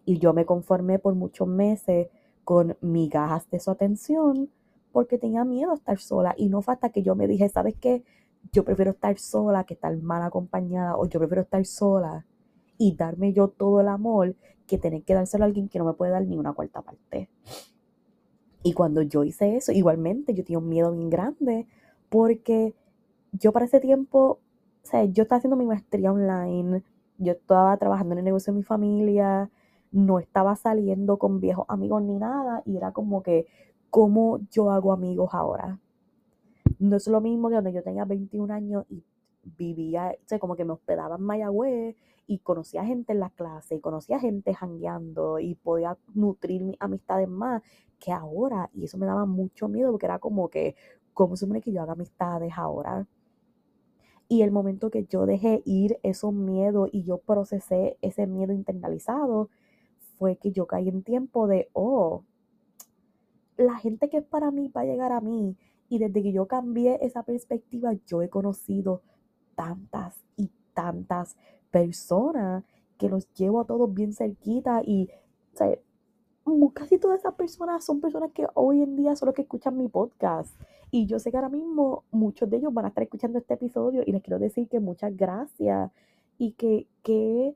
[0.03, 2.07] Y yo me conformé por muchos meses
[2.43, 4.49] con migajas de su atención
[4.91, 6.33] porque tenía miedo a estar sola.
[6.37, 8.03] Y no fue hasta que yo me dije, ¿sabes qué?
[8.51, 12.25] Yo prefiero estar sola que estar mal acompañada o yo prefiero estar sola
[12.77, 14.35] y darme yo todo el amor
[14.67, 17.29] que tener que dárselo a alguien que no me puede dar ni una cuarta parte.
[18.63, 21.67] Y cuando yo hice eso, igualmente yo tenía un miedo bien grande
[22.09, 22.75] porque
[23.31, 24.39] yo para ese tiempo,
[24.83, 26.83] o sea, yo estaba haciendo mi maestría online,
[27.17, 29.49] yo estaba trabajando en el negocio de mi familia,
[29.91, 33.45] no estaba saliendo con viejos amigos ni nada y era como que,
[33.89, 35.79] ¿cómo yo hago amigos ahora?
[36.79, 39.03] No es lo mismo que cuando yo tenía 21 años y
[39.57, 41.95] vivía, o sea, como que me hospedaba en Mayagüez
[42.27, 47.27] y conocía gente en la clase y conocía gente jangueando y podía nutrir mis amistades
[47.27, 47.61] más
[47.99, 48.69] que ahora.
[48.73, 50.75] Y eso me daba mucho miedo porque era como que,
[51.13, 53.07] ¿cómo se que yo haga amistades ahora?
[54.27, 59.49] Y el momento que yo dejé ir esos miedos y yo procesé ese miedo internalizado,
[60.21, 62.23] fue que yo caí en tiempo de, oh,
[63.57, 65.57] la gente que es para mí va a llegar a mí.
[65.89, 69.01] Y desde que yo cambié esa perspectiva, yo he conocido
[69.55, 71.37] tantas y tantas
[71.71, 72.63] personas
[72.99, 75.09] que los llevo a todos bien cerquita y
[76.75, 79.87] casi todas esas personas son personas que hoy en día son los que escuchan mi
[79.87, 80.55] podcast.
[80.91, 84.03] Y yo sé que ahora mismo muchos de ellos van a estar escuchando este episodio
[84.05, 85.91] y les quiero decir que muchas gracias
[86.37, 87.55] y que, que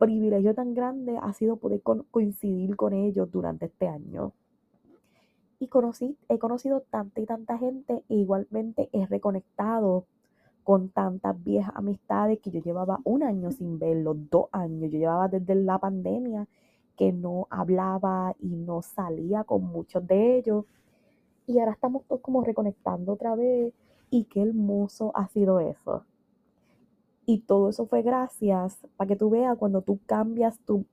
[0.00, 4.32] privilegio tan grande ha sido poder coincidir con ellos durante este año.
[5.58, 10.06] Y conocí, he conocido tanta y tanta gente e igualmente he reconectado
[10.64, 14.90] con tantas viejas amistades que yo llevaba un año sin verlos, dos años.
[14.90, 16.48] Yo llevaba desde la pandemia
[16.96, 20.64] que no hablaba y no salía con muchos de ellos.
[21.46, 23.74] Y ahora estamos todos como reconectando otra vez.
[24.08, 26.04] Y qué hermoso ha sido eso.
[27.30, 30.84] Y todo eso fue gracias para que tú veas cuando tú cambias tu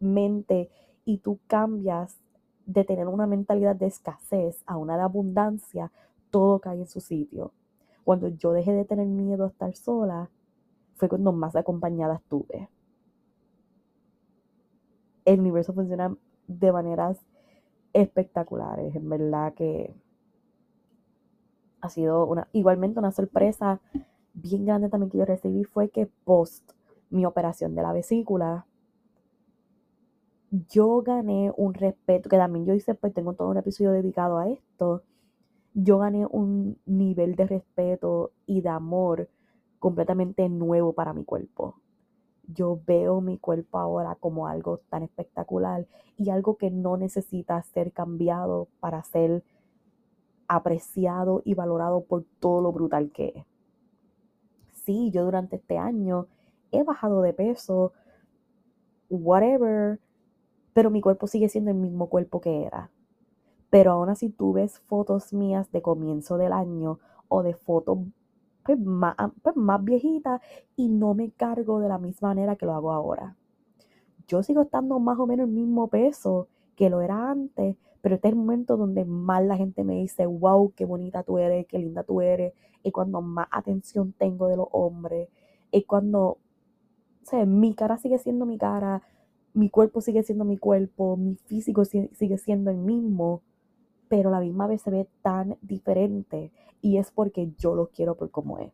[0.00, 0.70] mente
[1.04, 2.16] y tú cambias
[2.64, 5.92] de tener una mentalidad de escasez a una de abundancia,
[6.30, 7.52] todo cae en su sitio.
[8.04, 10.30] Cuando yo dejé de tener miedo a estar sola,
[10.94, 12.70] fue cuando más acompañada estuve.
[15.26, 16.16] El universo funciona
[16.46, 17.18] de maneras
[17.92, 19.94] espectaculares, en verdad que
[21.82, 23.82] ha sido una, igualmente una sorpresa
[24.36, 26.72] bien grande también que yo recibí fue que post
[27.10, 28.66] mi operación de la vesícula,
[30.68, 34.48] yo gané un respeto, que también yo hice, pues tengo todo un episodio dedicado a
[34.48, 35.02] esto,
[35.74, 39.28] yo gané un nivel de respeto y de amor
[39.78, 41.80] completamente nuevo para mi cuerpo.
[42.48, 47.92] Yo veo mi cuerpo ahora como algo tan espectacular y algo que no necesita ser
[47.92, 49.42] cambiado para ser
[50.48, 53.55] apreciado y valorado por todo lo brutal que es
[54.86, 56.28] sí, yo durante este año
[56.70, 57.92] he bajado de peso,
[59.10, 60.00] whatever,
[60.72, 62.90] pero mi cuerpo sigue siendo el mismo cuerpo que era.
[63.70, 67.98] Pero aún así tú ves fotos mías de comienzo del año o de fotos
[68.64, 70.40] pues, más, pues, más viejitas
[70.76, 73.36] y no me cargo de la misma manera que lo hago ahora.
[74.28, 78.28] Yo sigo estando más o menos el mismo peso que lo era antes, pero este
[78.28, 81.78] es el momento donde más la gente me dice, wow, qué bonita tú eres, qué
[81.78, 85.28] linda tú eres, y cuando más atención tengo de los hombres,
[85.70, 86.38] y cuando, o
[87.22, 89.02] sea, mi cara sigue siendo mi cara,
[89.54, 93.42] mi cuerpo sigue siendo mi cuerpo, mi físico sigue siendo el mismo,
[94.08, 98.30] pero la misma vez se ve tan diferente, y es porque yo lo quiero por
[98.30, 98.72] como es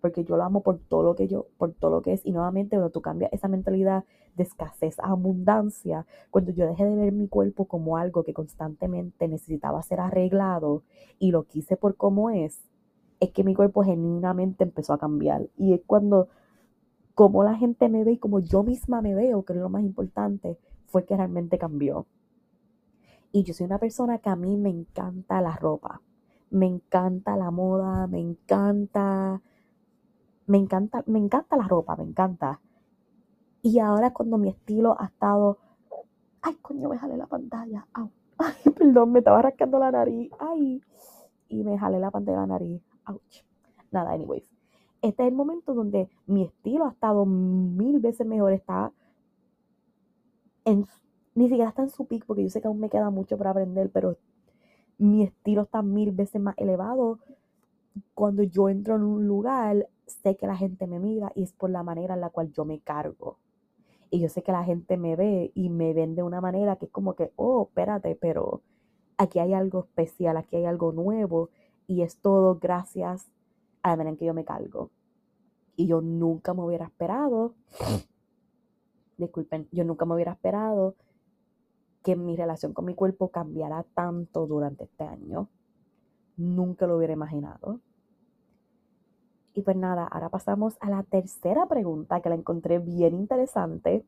[0.00, 2.24] porque yo lo amo por todo lo que yo, por todo lo que es.
[2.24, 4.04] Y nuevamente, cuando tú cambias esa mentalidad
[4.36, 9.28] de escasez a abundancia, cuando yo dejé de ver mi cuerpo como algo que constantemente
[9.28, 10.82] necesitaba ser arreglado
[11.18, 12.60] y lo quise por como es,
[13.20, 15.48] es que mi cuerpo genuinamente empezó a cambiar.
[15.56, 16.28] Y es cuando,
[17.14, 19.82] como la gente me ve y como yo misma me veo, que es lo más
[19.82, 22.06] importante, fue que realmente cambió.
[23.32, 26.00] Y yo soy una persona que a mí me encanta la ropa,
[26.50, 29.40] me encanta la moda, me encanta
[30.50, 32.60] me encanta, me encanta la ropa, me encanta.
[33.62, 35.58] Y ahora cuando mi estilo ha estado,
[36.42, 37.86] ay, coño, me jalé la pantalla,
[38.38, 40.82] ay, perdón, me estaba rascando la nariz, ay,
[41.48, 42.82] y me jalé la pantalla de la nariz.
[43.92, 44.42] Nada, anyways.
[45.02, 48.92] Este es el momento donde mi estilo ha estado mil veces mejor, está
[50.64, 50.84] en,
[51.36, 53.50] ni siquiera está en su pico, porque yo sé que aún me queda mucho para
[53.50, 54.16] aprender, pero
[54.98, 57.20] mi estilo está mil veces más elevado.
[58.14, 61.70] Cuando yo entro en un lugar, sé que la gente me mira y es por
[61.70, 63.38] la manera en la cual yo me cargo.
[64.10, 66.86] Y yo sé que la gente me ve y me ven de una manera que
[66.86, 68.62] es como que, oh, espérate, pero
[69.16, 71.50] aquí hay algo especial, aquí hay algo nuevo
[71.86, 73.30] y es todo gracias
[73.82, 74.90] a la manera en que yo me cargo.
[75.76, 77.54] Y yo nunca me hubiera esperado,
[79.16, 80.96] disculpen, yo nunca me hubiera esperado
[82.02, 85.48] que mi relación con mi cuerpo cambiara tanto durante este año.
[86.36, 87.80] Nunca lo hubiera imaginado.
[89.54, 94.04] Y pues nada, ahora pasamos a la tercera pregunta que la encontré bien interesante,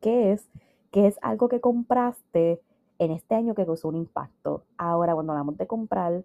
[0.00, 0.48] que es,
[0.90, 2.60] ¿qué es algo que compraste
[2.98, 4.64] en este año que causó un impacto?
[4.76, 6.24] Ahora, cuando hablamos de comprar,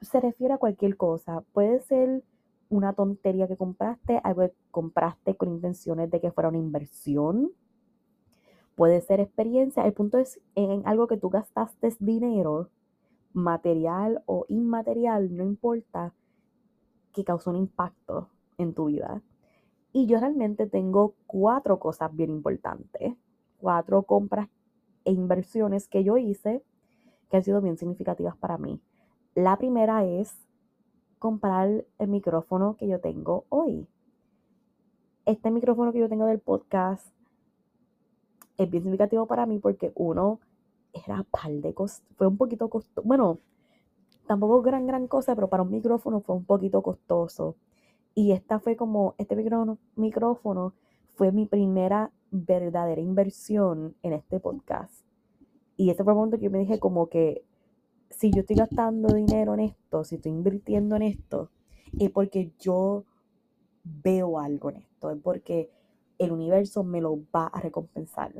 [0.00, 1.42] se refiere a cualquier cosa.
[1.52, 2.24] Puede ser
[2.68, 7.52] una tontería que compraste, algo que compraste con intenciones de que fuera una inversión.
[8.74, 9.86] Puede ser experiencia.
[9.86, 12.68] El punto es en algo que tú gastaste dinero,
[13.32, 16.12] material o inmaterial, no importa
[17.16, 19.22] que causó un impacto en tu vida.
[19.90, 23.14] Y yo realmente tengo cuatro cosas bien importantes,
[23.56, 24.50] cuatro compras
[25.06, 26.62] e inversiones que yo hice
[27.30, 28.82] que han sido bien significativas para mí.
[29.34, 30.36] La primera es
[31.18, 33.88] comprar el micrófono que yo tengo hoy.
[35.24, 37.06] Este micrófono que yo tengo del podcast
[38.58, 40.38] es bien significativo para mí porque uno
[40.92, 43.38] era par de cosas, fue un poquito costoso, bueno,
[44.26, 47.56] tampoco gran, gran cosa, pero para un micrófono fue un poquito costoso.
[48.14, 50.74] Y esta fue como, este micrófono, micrófono
[51.14, 55.04] fue mi primera verdadera inversión en este podcast.
[55.76, 57.44] Y este fue el momento que yo me dije como que
[58.10, 61.50] si yo estoy gastando dinero en esto, si estoy invirtiendo en esto,
[61.98, 63.04] es porque yo
[63.84, 65.70] veo algo en esto, es porque
[66.18, 68.32] el universo me lo va a recompensar.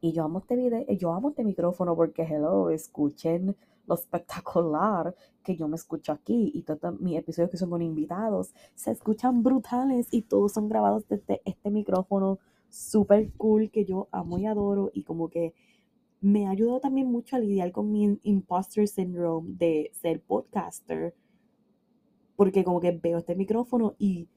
[0.00, 3.56] Y yo amo este video, yo amo este micrófono porque, hello, escuchen
[3.86, 8.54] lo espectacular que yo me escucho aquí y todos mis episodios que son con invitados
[8.74, 14.38] se escuchan brutales y todos son grabados desde este micrófono súper cool que yo amo
[14.38, 15.54] y adoro y como que
[16.20, 21.14] me ha ayudado también mucho a lidiar con mi imposter syndrome de ser podcaster
[22.36, 24.28] porque como que veo este micrófono y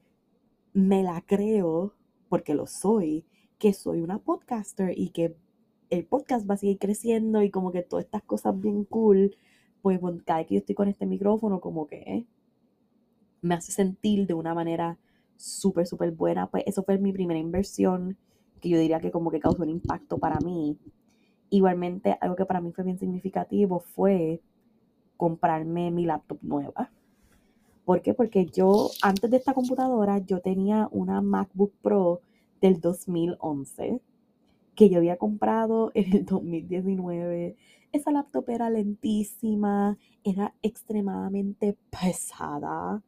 [0.72, 1.94] me la creo
[2.28, 3.24] porque lo soy
[3.58, 5.36] que soy una podcaster y que
[5.90, 9.36] el podcast va a seguir creciendo y como que todas estas cosas bien cool,
[9.82, 12.26] pues cada vez que yo estoy con este micrófono, como que
[13.42, 14.98] me hace sentir de una manera
[15.36, 16.48] súper, súper buena.
[16.50, 18.16] Pues eso fue mi primera inversión,
[18.60, 20.76] que yo diría que como que causó un impacto para mí.
[21.50, 24.40] Igualmente, algo que para mí fue bien significativo fue
[25.16, 26.90] comprarme mi laptop nueva.
[27.84, 28.14] ¿Por qué?
[28.14, 32.20] Porque yo, antes de esta computadora, yo tenía una MacBook Pro
[32.60, 34.00] del 2011
[34.76, 37.56] que yo había comprado en el 2019.
[37.92, 43.02] Esa laptop era lentísima, era extremadamente pesada,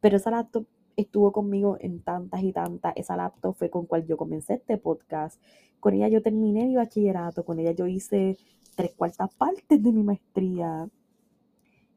[0.00, 0.66] pero esa laptop
[0.96, 2.94] estuvo conmigo en tantas y tantas.
[2.96, 5.40] Esa laptop fue con cual yo comencé este podcast.
[5.80, 8.36] Con ella yo terminé mi bachillerato, con ella yo hice
[8.76, 10.88] tres cuartas partes de mi maestría.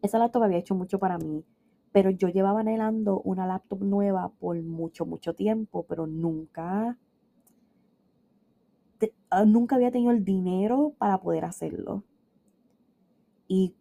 [0.02, 1.44] Esa laptop había hecho mucho para mí,
[1.92, 7.00] pero yo llevaba anhelando una laptop nueva por mucho, mucho tiempo, pero nunca
[9.30, 12.04] Ah, nunca había tenido el dinero para poder hacerlo.
[13.48, 13.74] Y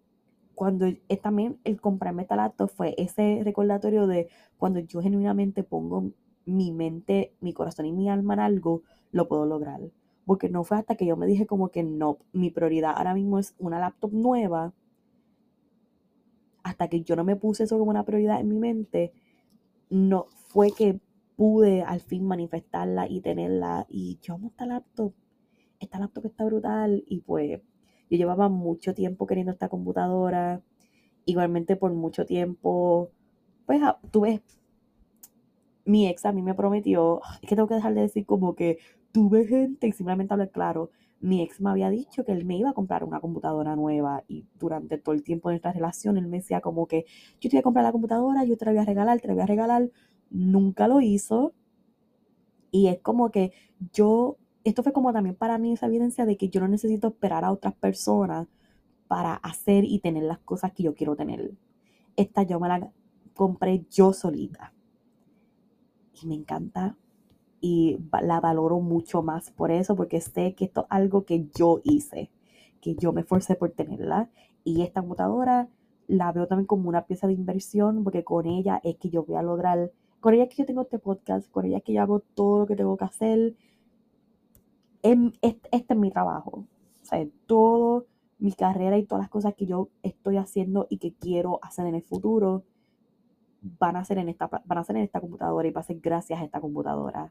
[0.55, 0.87] cuando
[1.23, 6.11] también el comprarme esta laptop fue ese recordatorio de cuando yo genuinamente pongo
[6.47, 9.81] mi mente, mi corazón y mi alma en algo, lo puedo lograr.
[10.27, 13.39] Porque no fue hasta que yo me dije como que no, mi prioridad ahora mismo
[13.39, 14.73] es una laptop nueva.
[16.63, 19.13] Hasta que yo no me puse eso como una prioridad en mi mente,
[19.91, 20.99] no fue que
[21.37, 23.87] pude al fin manifestarla y tenerla.
[23.89, 25.13] Y yo amo esta laptop
[25.85, 27.61] esta laptop está brutal y pues
[28.11, 30.63] yo llevaba mucho tiempo queriendo esta computadora.
[31.27, 33.11] Igualmente por mucho tiempo,
[33.67, 34.43] pues ah, tuve,
[35.85, 38.79] mi ex a mí me prometió, es que tengo que dejar de decir como que
[39.13, 40.91] tuve gente y simplemente hablar claro.
[41.21, 44.47] Mi ex me había dicho que él me iba a comprar una computadora nueva y
[44.59, 47.07] durante todo el tiempo de nuestra relación él me decía como que
[47.41, 49.35] yo te voy a comprar la computadora, yo te la voy a regalar, te la
[49.35, 49.91] voy a regalar.
[50.31, 51.53] Nunca lo hizo.
[52.71, 53.53] Y es como que
[53.93, 57.45] yo esto fue como también para mí esa evidencia de que yo no necesito esperar
[57.45, 58.49] a otras personas
[59.07, 61.53] para hacer y tener las cosas que yo quiero tener.
[62.17, 62.91] Esta yo me la
[63.35, 64.73] compré yo solita.
[66.21, 66.97] Y me encanta
[67.61, 71.81] y la valoro mucho más por eso, porque sé que esto es algo que yo
[71.85, 72.31] hice,
[72.81, 74.31] que yo me esforcé por tenerla.
[74.65, 75.69] Y esta computadora
[76.07, 79.37] la veo también como una pieza de inversión, porque con ella es que yo voy
[79.37, 79.93] a lograr,
[80.25, 82.77] con ella que yo tengo este podcast, con ella que yo hago todo lo que
[82.77, 83.55] tengo que hacer
[85.03, 86.65] este, es mi trabajo.
[87.03, 88.07] O sea, todo
[88.39, 91.97] mi carrera y todas las cosas que yo estoy haciendo y que quiero hacer en
[91.97, 92.65] el futuro
[93.61, 96.01] van a ser en esta, van a ser en esta computadora y va a ser
[96.01, 97.31] gracias a esta computadora.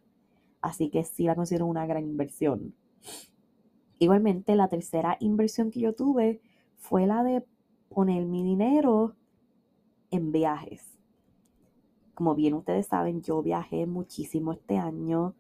[0.62, 2.76] Así que sí la considero una gran inversión.
[3.98, 6.42] Igualmente, la tercera inversión que yo tuve
[6.76, 7.44] fue la de
[7.90, 9.16] poner mi dinero
[10.12, 10.94] en viajes.
[12.14, 15.34] Como bien ustedes saben, yo viajé muchísimo este año.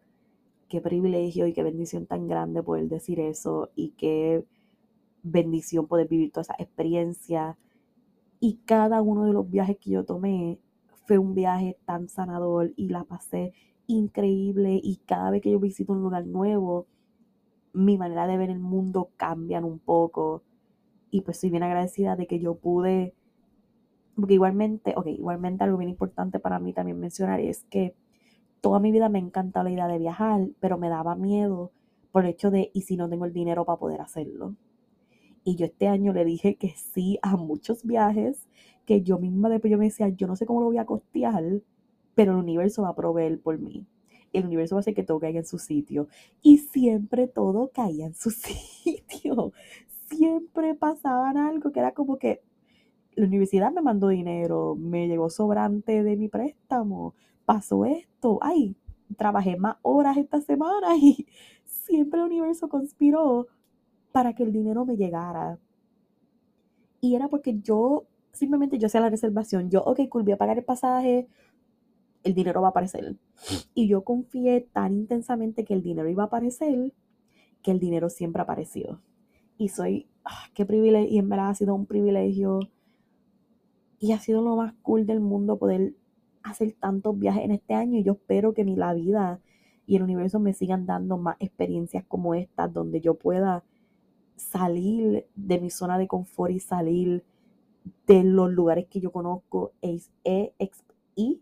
[0.70, 4.44] Qué privilegio y qué bendición tan grande poder decir eso y qué
[5.22, 7.58] bendición poder vivir toda esa experiencia.
[8.40, 10.60] Y cada uno de los viajes que yo tomé
[11.06, 13.54] fue un viaje tan sanador y la pasé
[13.88, 16.88] increíble y cada vez que yo visito un lugar nuevo,
[17.74, 20.44] mi manera de ver el mundo cambian un poco
[21.12, 23.14] y pues soy bien agradecida de que yo pude,
[24.16, 27.96] porque igualmente, ok, igualmente algo bien importante para mí también mencionar es que
[28.62, 31.72] toda mi vida me encantado la idea de viajar, pero me daba miedo
[32.12, 34.56] por el hecho de, ¿y si no tengo el dinero para poder hacerlo?
[35.44, 38.48] Y yo este año le dije que sí a muchos viajes,
[38.86, 41.62] que yo misma después yo me decía, yo no sé cómo lo voy a costear,
[42.16, 43.86] pero el universo va a proveer por mí.
[44.32, 46.08] El universo va a hacer que todo caiga en su sitio.
[46.42, 49.54] Y siempre todo caía en su sitio.
[50.10, 52.42] Siempre pasaban algo que era como que
[53.16, 58.76] la universidad me mandó dinero, me llegó sobrante de mi préstamo, pasó esto, ay,
[59.18, 61.28] trabajé más horas esta semana y
[61.66, 63.48] siempre el universo conspiró
[64.12, 65.60] para que el dinero me llegara.
[67.02, 70.64] Y era porque yo, simplemente yo hacía la reservación, yo, ok, cool, a pagar el
[70.64, 71.28] pasaje,
[72.24, 73.18] el dinero va a aparecer.
[73.74, 76.94] Y yo confié tan intensamente que el dinero iba a aparecer,
[77.62, 79.02] que el dinero siempre apareció.
[79.58, 82.60] Y soy, ah, qué privilegio, y en verdad ha sido un privilegio.
[84.04, 85.94] Y ha sido lo más cool del mundo poder
[86.44, 87.98] hacer tantos viajes en este año.
[87.98, 89.40] Y yo espero que mi, la vida
[89.88, 93.64] y el universo me sigan dando más experiencias como estas, donde yo pueda
[94.36, 97.24] salir de mi zona de confort y salir
[98.06, 100.54] de los lugares que yo conozco e, e,
[101.16, 101.40] y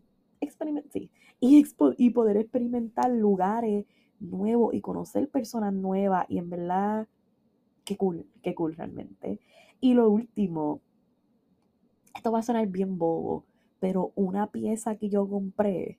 [1.39, 1.66] y,
[1.97, 3.88] y poder experimentar lugares
[4.20, 7.07] nuevos y conocer personas nuevas y en verdad,
[7.86, 9.39] qué cool, qué cool realmente.
[9.80, 10.82] Y lo último,
[12.22, 13.45] esto va a sonar bien bobo,
[13.80, 15.97] pero una pieza que yo compré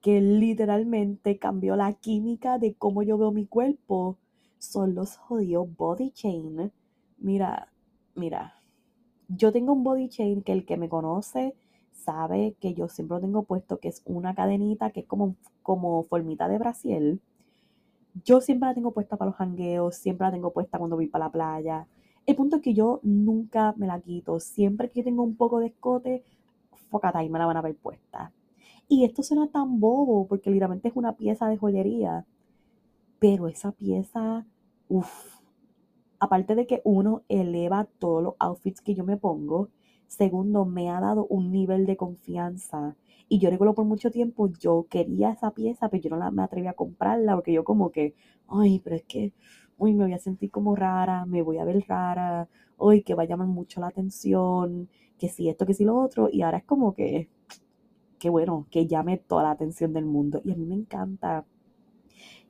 [0.00, 4.18] que literalmente cambió la química de cómo yo veo mi cuerpo
[4.58, 6.72] son los jodidos body chain.
[7.18, 7.68] Mira,
[8.16, 8.54] mira,
[9.28, 11.54] yo tengo un body chain que el que me conoce
[11.92, 16.02] sabe que yo siempre lo tengo puesto, que es una cadenita que es como, como
[16.02, 17.20] formita de Brasil.
[18.24, 21.26] Yo siempre la tengo puesta para los jangueos, siempre la tengo puesta cuando voy para
[21.26, 21.86] la playa.
[22.26, 24.40] El punto es que yo nunca me la quito.
[24.40, 26.24] Siempre que tengo un poco de escote,
[26.90, 28.32] focata y me la van a ver puesta.
[28.88, 32.26] Y esto suena tan bobo porque literalmente es una pieza de joyería.
[33.18, 34.46] Pero esa pieza,
[34.88, 35.40] uff,
[36.18, 39.70] aparte de que uno eleva todos los outfits que yo me pongo,
[40.08, 42.96] Segundo, me ha dado un nivel de confianza.
[43.28, 46.42] Y yo recuerdo por mucho tiempo, yo quería esa pieza, pero yo no la, me
[46.42, 48.14] atreví a comprarla porque yo como que,
[48.48, 49.32] ay, pero es que,
[49.78, 52.48] uy, me voy a sentir como rara, me voy a ver rara,
[52.78, 56.28] uy, que va a llamar mucho la atención, que si esto, que si lo otro.
[56.32, 57.28] Y ahora es como que,
[58.18, 60.40] que bueno, que llame toda la atención del mundo.
[60.44, 61.46] Y a mí me encanta.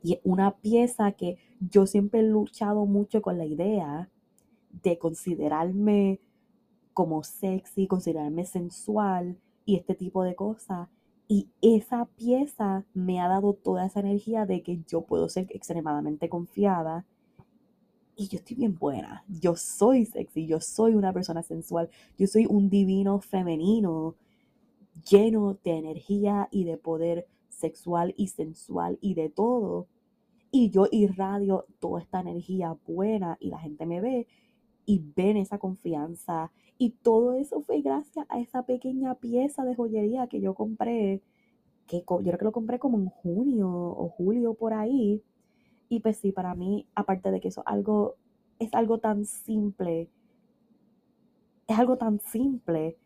[0.03, 4.09] Y es una pieza que yo siempre he luchado mucho con la idea
[4.83, 6.19] de considerarme
[6.93, 10.89] como sexy, considerarme sensual y este tipo de cosas.
[11.27, 16.29] Y esa pieza me ha dado toda esa energía de que yo puedo ser extremadamente
[16.29, 17.05] confiada.
[18.17, 19.23] Y yo estoy bien buena.
[19.27, 24.15] Yo soy sexy, yo soy una persona sensual, yo soy un divino femenino
[25.09, 29.87] lleno de energía y de poder sexual y sensual y de todo.
[30.51, 34.27] Y yo irradio toda esta energía buena y la gente me ve
[34.85, 40.27] y ven esa confianza y todo eso fue gracias a esa pequeña pieza de joyería
[40.27, 41.21] que yo compré,
[41.87, 45.21] que yo creo que lo compré como en junio o julio por ahí.
[45.89, 48.15] Y pues sí, para mí, aparte de que eso algo,
[48.59, 50.09] es algo tan simple,
[51.67, 52.97] es algo tan simple,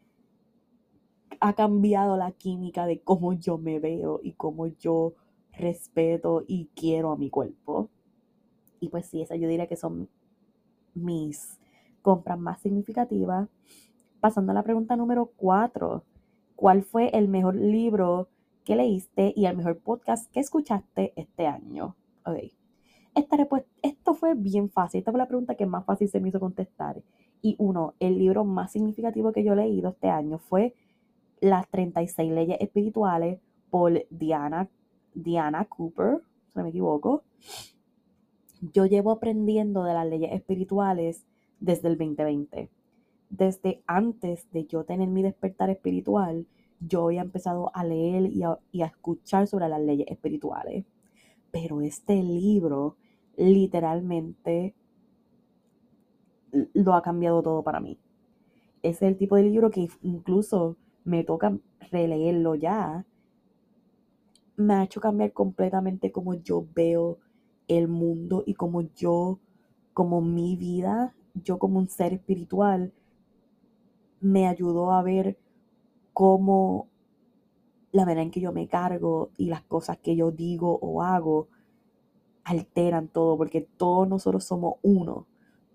[1.39, 5.13] ha cambiado la química de cómo yo me veo y cómo yo
[5.53, 7.89] respeto y quiero a mi cuerpo.
[8.79, 10.09] Y pues sí, esa yo diría que son
[10.93, 11.59] mis
[12.01, 13.49] compras más significativas.
[14.19, 16.03] Pasando a la pregunta número cuatro.
[16.55, 18.27] ¿Cuál fue el mejor libro
[18.63, 21.95] que leíste y el mejor podcast que escuchaste este año?
[22.23, 22.60] Ok.
[23.13, 23.35] Esta
[23.81, 24.99] esto fue bien fácil.
[24.99, 27.01] Esta fue la pregunta que más fácil se me hizo contestar.
[27.41, 30.73] Y uno, el libro más significativo que yo he leído este año fue
[31.41, 33.39] Las 36 leyes espirituales
[33.69, 34.69] por Diana,
[35.13, 37.23] Diana Cooper, si no me equivoco.
[38.61, 41.25] Yo llevo aprendiendo de las leyes espirituales
[41.59, 42.69] desde el 2020.
[43.29, 46.45] Desde antes de yo tener mi despertar espiritual,
[46.79, 50.85] yo había empezado a leer y a, y a escuchar sobre las leyes espirituales.
[51.51, 52.95] Pero este libro
[53.37, 54.73] literalmente
[56.73, 57.97] lo ha cambiado todo para mí.
[58.83, 61.57] Es el tipo de libro que incluso me toca
[61.91, 63.05] releerlo ya.
[64.55, 67.17] Me ha hecho cambiar completamente como yo veo
[67.67, 69.39] el mundo y como yo,
[69.93, 72.91] como mi vida, yo como un ser espiritual,
[74.19, 75.37] me ayudó a ver
[76.13, 76.87] cómo
[77.91, 81.47] la manera en que yo me cargo y las cosas que yo digo o hago
[82.43, 85.27] alteran todo, porque todos nosotros somos uno,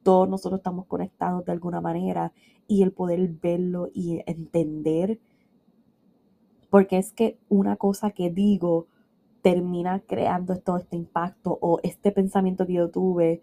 [0.02, 2.32] todos nosotros estamos conectados de alguna manera
[2.66, 5.18] y el poder verlo y entender,
[6.70, 8.86] porque es que una cosa que digo
[9.42, 13.42] termina creando todo este impacto o este pensamiento que yo tuve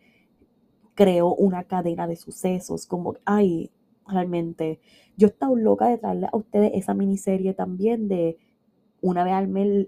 [0.96, 3.72] creó una cadena de sucesos, como, ay,
[4.08, 4.80] realmente,
[5.18, 8.38] yo he estado loca de traerle a ustedes esa miniserie también de
[9.04, 9.88] una vez al mes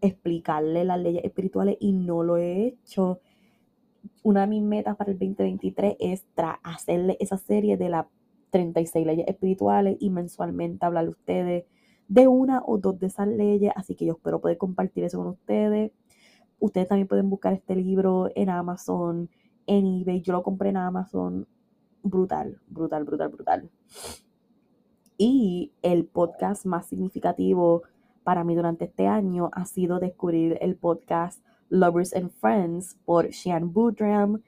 [0.00, 3.20] explicarle las leyes espirituales y no lo he hecho.
[4.22, 6.24] Una de mis metas para el 2023 es
[6.62, 8.06] hacerle esa serie de las
[8.50, 11.64] 36 leyes espirituales y mensualmente hablarle a ustedes
[12.06, 15.28] de una o dos de esas leyes, así que yo espero poder compartir eso con
[15.28, 15.90] ustedes.
[16.60, 19.28] Ustedes también pueden buscar este libro en Amazon,
[19.66, 20.20] en eBay.
[20.20, 21.48] Yo lo compré en Amazon.
[22.04, 23.70] Brutal, brutal, brutal, brutal.
[25.18, 27.82] Y el podcast más significativo
[28.22, 33.72] para mí durante este año ha sido descubrir el podcast Lovers and Friends por Shan
[33.72, 34.42] Boodram.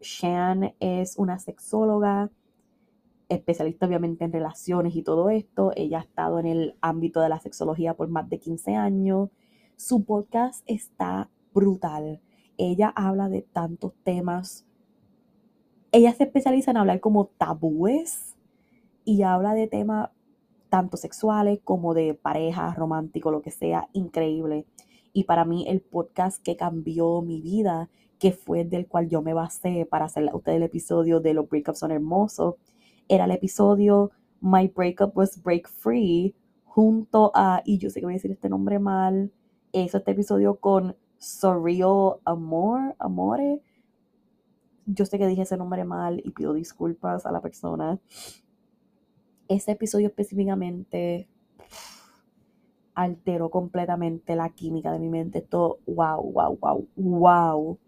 [0.00, 2.30] Shan es una sexóloga,
[3.28, 5.72] especialista obviamente en relaciones y todo esto.
[5.76, 9.30] Ella ha estado en el ámbito de la sexología por más de 15 años.
[9.76, 12.20] Su podcast está brutal.
[12.56, 14.66] Ella habla de tantos temas.
[15.92, 18.36] Ella se especializa en hablar como tabúes
[19.04, 20.10] y habla de temas
[20.68, 24.66] tanto sexuales como de pareja, romántico, lo que sea, increíble.
[25.12, 27.88] Y para mí el podcast que cambió mi vida,
[28.18, 31.48] que fue del cual yo me basé para hacer a ustedes el episodio de los
[31.48, 32.56] breakups son hermosos,
[33.08, 34.10] era el episodio
[34.40, 38.48] My Breakup Was Break Free, junto a, y yo sé que voy a decir este
[38.48, 39.32] nombre mal,
[39.72, 43.62] es este episodio con Surreal Amor, Amore.
[44.86, 47.98] Yo sé que dije ese nombre mal y pido disculpas a la persona
[49.48, 51.28] ese episodio específicamente
[52.94, 55.42] alteró completamente la química de mi mente.
[55.42, 57.78] Todo, wow, wow, wow, wow.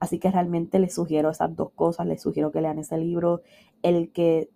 [0.00, 2.06] Así que realmente les sugiero esas dos cosas.
[2.06, 3.42] Les sugiero que lean ese libro.
[3.82, 4.50] El que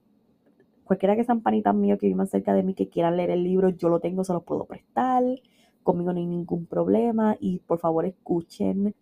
[0.85, 3.69] cualquiera que sean panitas míos que vivan cerca de mí que quieran leer el libro,
[3.71, 5.23] yo lo tengo, se los puedo prestar.
[5.85, 7.37] Conmigo no hay ningún problema.
[7.39, 8.95] Y por favor escuchen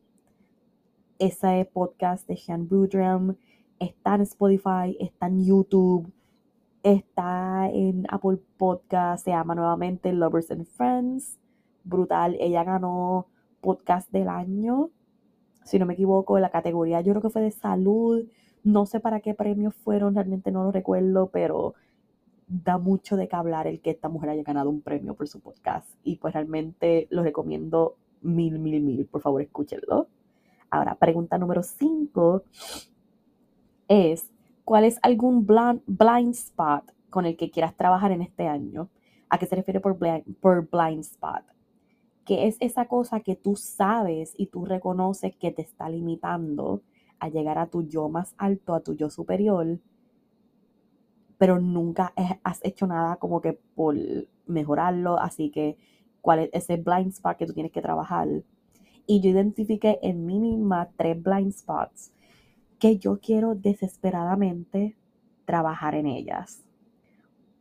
[1.18, 3.36] ese podcast de Sean Boodram.
[3.78, 6.12] Está en Spotify, está en YouTube
[6.84, 11.38] Está en Apple Podcast, se llama nuevamente Lovers and Friends.
[11.82, 12.36] Brutal.
[12.38, 13.26] Ella ganó
[13.62, 14.90] podcast del año,
[15.64, 18.26] si no me equivoco, en la categoría, yo creo que fue de salud.
[18.64, 21.72] No sé para qué premios fueron, realmente no lo recuerdo, pero
[22.48, 25.40] da mucho de qué hablar el que esta mujer haya ganado un premio por su
[25.40, 25.88] podcast.
[26.02, 29.06] Y pues realmente lo recomiendo mil, mil, mil.
[29.06, 30.08] Por favor, escúchenlo.
[30.68, 32.42] Ahora, pregunta número 5
[33.88, 34.30] es,
[34.64, 38.88] ¿Cuál es algún blind, spot con el que quieras trabajar en este año?
[39.28, 41.42] ¿A qué se refiere por blind, por blind spot?
[42.24, 46.80] ¿Qué es esa cosa que tú sabes y tú reconoces que te está limitando
[47.18, 49.78] a llegar a tu yo más alto, a tu yo superior,
[51.36, 53.96] pero nunca has hecho nada como que por
[54.46, 55.18] mejorarlo?
[55.20, 55.76] Así que,
[56.22, 58.28] ¿cuál es ese blind spot que tú tienes que trabajar?
[59.06, 62.13] Y yo identifiqué en mí misma tres blind spots
[62.78, 64.96] que yo quiero desesperadamente
[65.44, 66.64] trabajar en ellas.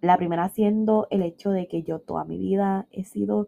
[0.01, 3.47] La primera siendo el hecho de que yo toda mi vida he sido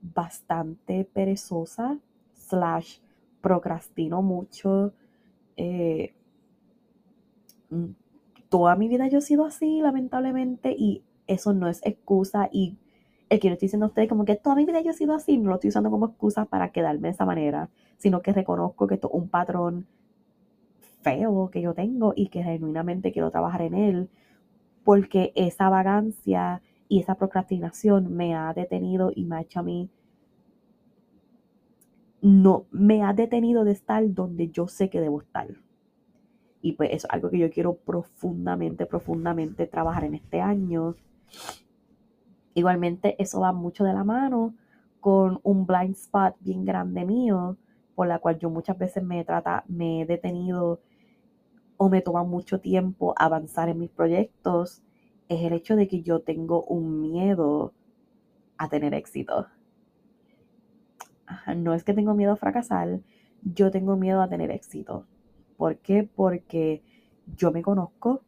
[0.00, 1.98] bastante perezosa,
[2.34, 2.98] slash,
[3.40, 4.92] procrastino mucho.
[5.56, 6.14] Eh,
[7.70, 7.86] mm,
[8.48, 12.48] toda mi vida yo he sido así, lamentablemente, y eso no es excusa.
[12.52, 12.76] Y
[13.28, 15.14] el que no estoy diciendo a ustedes como que toda mi vida yo he sido
[15.14, 18.86] así, no lo estoy usando como excusa para quedarme de esa manera, sino que reconozco
[18.86, 19.86] que esto es un patrón
[21.06, 24.08] feo que yo tengo y que genuinamente quiero trabajar en él,
[24.82, 29.88] porque esa vagancia y esa procrastinación me ha detenido y me ha hecho a mí,
[32.20, 35.46] no, me ha detenido de estar donde yo sé que debo estar.
[36.60, 40.96] Y pues eso es algo que yo quiero profundamente, profundamente trabajar en este año.
[42.54, 44.54] Igualmente eso va mucho de la mano
[44.98, 47.56] con un blind spot bien grande mío,
[47.94, 50.80] por la cual yo muchas veces me, trata, me he detenido
[51.76, 54.82] o me toma mucho tiempo avanzar en mis proyectos
[55.28, 57.72] es el hecho de que yo tengo un miedo
[58.58, 59.46] a tener éxito.
[61.56, 63.00] No es que tengo miedo a fracasar,
[63.42, 65.06] yo tengo miedo a tener éxito.
[65.56, 66.04] ¿Por qué?
[66.04, 66.82] Porque
[67.36, 68.22] yo me conozco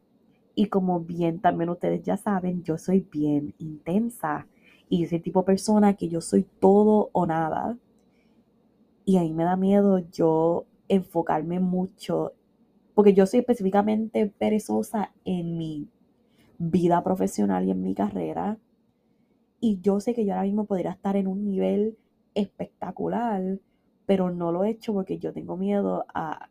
[0.55, 4.47] y como bien también ustedes ya saben, yo soy bien intensa
[4.89, 7.77] y ese tipo de persona que yo soy todo o nada.
[9.05, 12.33] Y a mí me da miedo yo enfocarme mucho,
[12.99, 15.87] porque yo soy específicamente perezosa en mi
[16.57, 18.57] vida profesional y en mi carrera.
[19.61, 21.97] Y yo sé que yo ahora mismo podría estar en un nivel
[22.35, 23.61] espectacular,
[24.05, 26.49] pero no lo he hecho porque yo tengo miedo a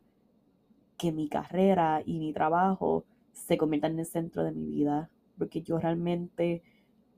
[0.97, 5.61] que mi carrera y mi trabajo se conviertan en el centro de mi vida, porque
[5.61, 6.63] yo realmente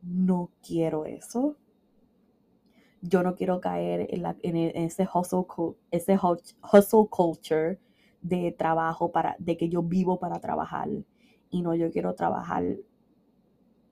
[0.02, 1.56] no quiero eso.
[3.02, 7.80] Yo no quiero caer en, ese hustle culture
[8.22, 10.90] de trabajo, para, de que yo vivo para trabajar.
[11.50, 12.78] Y no, yo quiero trabajar,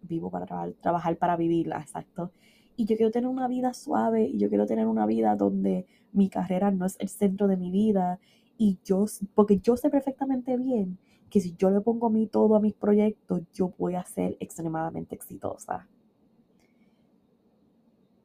[0.01, 2.31] vivo para trabajar, trabajar para vivirla, exacto.
[2.75, 6.29] Y yo quiero tener una vida suave y yo quiero tener una vida donde mi
[6.29, 8.19] carrera no es el centro de mi vida.
[8.57, 9.05] Y yo,
[9.35, 10.97] porque yo sé perfectamente bien
[11.29, 15.15] que si yo le pongo mi todo a mis proyectos, yo voy a ser extremadamente
[15.15, 15.87] exitosa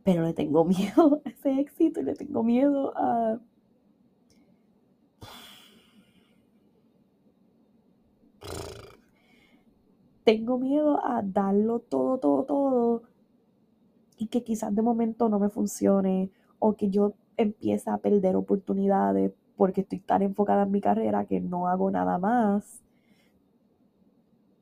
[0.04, 3.40] pero le tengo miedo a ese éxito y le tengo miedo a...
[10.24, 13.02] Tengo miedo a darlo todo, todo, todo
[14.16, 19.32] y que quizás de momento no me funcione o que yo empiece a perder oportunidades
[19.56, 22.82] porque estoy tan enfocada en mi carrera que no hago nada más.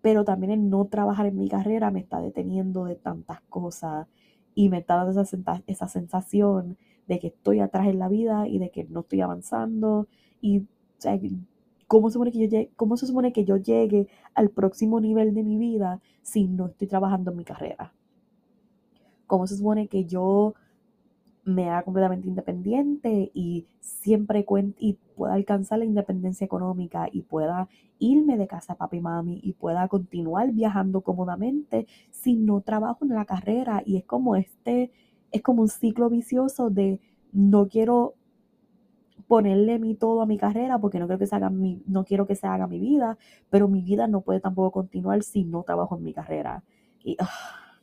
[0.00, 4.08] Pero también el no trabajar en mi carrera me está deteniendo de tantas cosas
[4.54, 8.58] y me está dando esa, esa sensación de que estoy atrás en la vida y
[8.58, 10.08] de que no estoy avanzando
[10.40, 10.66] y
[11.92, 15.42] ¿cómo, se supone que yo ¿cómo se supone que yo llegue al próximo nivel de
[15.42, 17.92] mi vida si no estoy trabajando en mi carrera?
[19.26, 20.54] ¿Cómo se supone que yo
[21.44, 24.46] me haga completamente independiente y siempre
[24.78, 27.68] y pueda alcanzar la independencia económica y pueda
[27.98, 33.10] irme de casa papi y mami y pueda continuar viajando cómodamente si no trabajo en
[33.10, 34.90] la carrera y es como este
[35.30, 37.00] es como un ciclo vicioso de
[37.32, 38.14] no quiero
[39.32, 42.26] ponerle mi todo a mi carrera porque no quiero que se haga mi no quiero
[42.26, 43.16] que se haga mi vida
[43.48, 46.62] pero mi vida no puede tampoco continuar si no trabajo en mi carrera
[47.02, 47.80] y ah,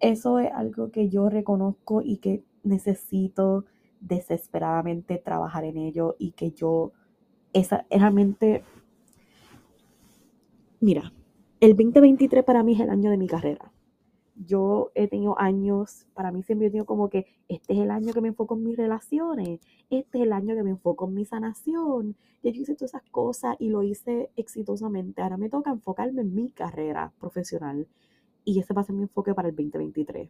[0.00, 3.64] eso es algo que yo reconozco y que necesito
[4.00, 6.90] desesperadamente trabajar en ello y que yo
[7.52, 8.64] esa realmente
[10.80, 11.12] mira,
[11.60, 13.71] el 2023 para mí es el año de mi carrera.
[14.44, 18.12] Yo he tenido años, para mí siempre he tenido como que este es el año
[18.12, 21.24] que me enfoco en mis relaciones, este es el año que me enfoco en mi
[21.24, 22.16] sanación.
[22.42, 25.22] Yo hice todas esas cosas y lo hice exitosamente.
[25.22, 27.86] Ahora me toca enfocarme en mi carrera profesional
[28.44, 30.28] y ese va a ser mi enfoque para el 2023.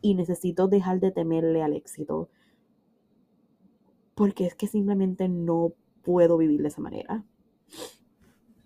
[0.00, 2.28] Y necesito dejar de temerle al éxito.
[4.14, 7.24] Porque es que simplemente no puedo vivir de esa manera.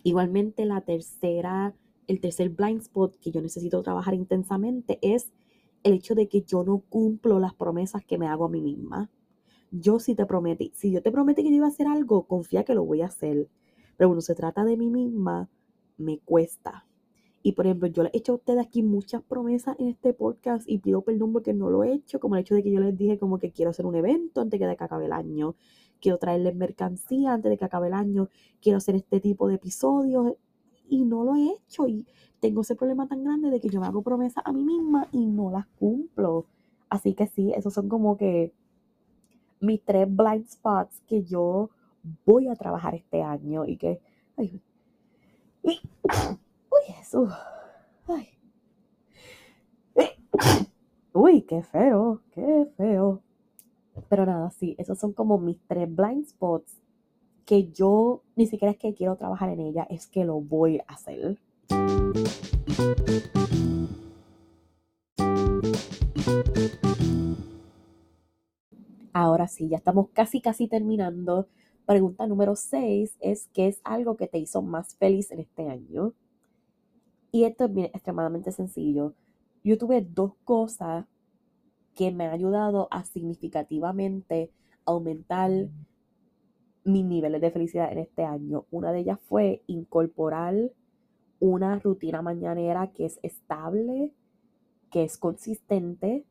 [0.02, 1.74] Igualmente, la tercera,
[2.06, 5.32] el tercer blind spot que yo necesito trabajar intensamente es
[5.82, 9.10] el hecho de que yo no cumplo las promesas que me hago a mí misma.
[9.70, 12.64] Yo sí te prometí, si yo te prometí que yo iba a hacer algo, confía
[12.64, 13.48] que lo voy a hacer.
[13.96, 15.48] Pero cuando se trata de mí misma,
[15.96, 16.86] me cuesta.
[17.42, 20.68] Y por ejemplo, yo les he hecho a ustedes aquí muchas promesas en este podcast
[20.68, 22.96] y pido perdón porque no lo he hecho, como el hecho de que yo les
[22.96, 25.56] dije como que quiero hacer un evento antes de que acabe el año,
[26.00, 28.28] quiero traerles mercancía antes de que acabe el año,
[28.60, 30.34] quiero hacer este tipo de episodios
[30.92, 32.06] y no lo he hecho y
[32.38, 35.24] tengo ese problema tan grande de que yo me hago promesas a mí misma y
[35.24, 36.44] no las cumplo.
[36.90, 38.52] Así que sí, esos son como que
[39.58, 41.70] mis tres blind spots que yo
[42.26, 44.00] voy a trabajar este año y que...
[44.36, 45.80] Uy,
[47.00, 47.26] eso.
[48.06, 48.28] Ay.
[51.14, 53.22] Uy, qué feo, qué feo.
[54.10, 56.81] Pero nada, sí, esos son como mis tres blind spots
[57.44, 60.92] que yo ni siquiera es que quiero trabajar en ella, es que lo voy a
[60.92, 61.38] hacer.
[69.12, 71.48] Ahora sí, ya estamos casi, casi terminando.
[71.84, 76.14] Pregunta número 6 es, ¿qué es algo que te hizo más feliz en este año?
[77.30, 79.14] Y esto es extremadamente sencillo.
[79.64, 81.06] Yo tuve dos cosas
[81.94, 84.50] que me han ayudado a significativamente
[84.84, 85.50] aumentar
[86.84, 88.66] mis niveles de felicidad en este año.
[88.70, 90.54] Una de ellas fue incorporar
[91.40, 94.12] una rutina mañanera que es estable,
[94.90, 96.24] que es consistente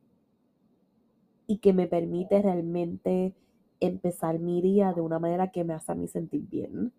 [1.46, 3.34] y que me permite realmente
[3.80, 6.92] empezar mi día de una manera que me hace a mí sentir bien.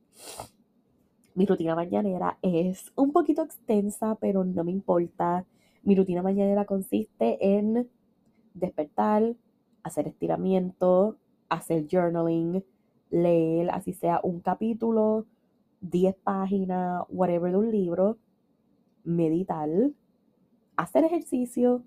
[1.35, 5.45] Mi rutina mañanera es un poquito extensa, pero no me importa.
[5.81, 7.89] Mi rutina mañanera consiste en
[8.53, 9.35] despertar,
[9.81, 11.17] hacer estiramiento,
[11.49, 12.63] hacer journaling,
[13.13, 15.27] leer, así sea un capítulo,
[15.81, 18.17] 10 páginas, whatever de un libro,
[19.03, 19.69] meditar,
[20.75, 21.83] hacer ejercicio,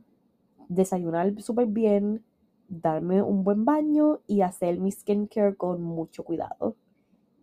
[0.69, 2.25] desayunar súper bien,
[2.69, 6.77] darme un buen baño y hacer mi skincare con mucho cuidado.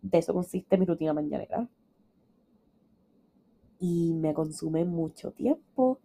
[0.00, 1.68] De eso consiste mi rutina mañanera.
[3.78, 5.98] Y me consume mucho tiempo,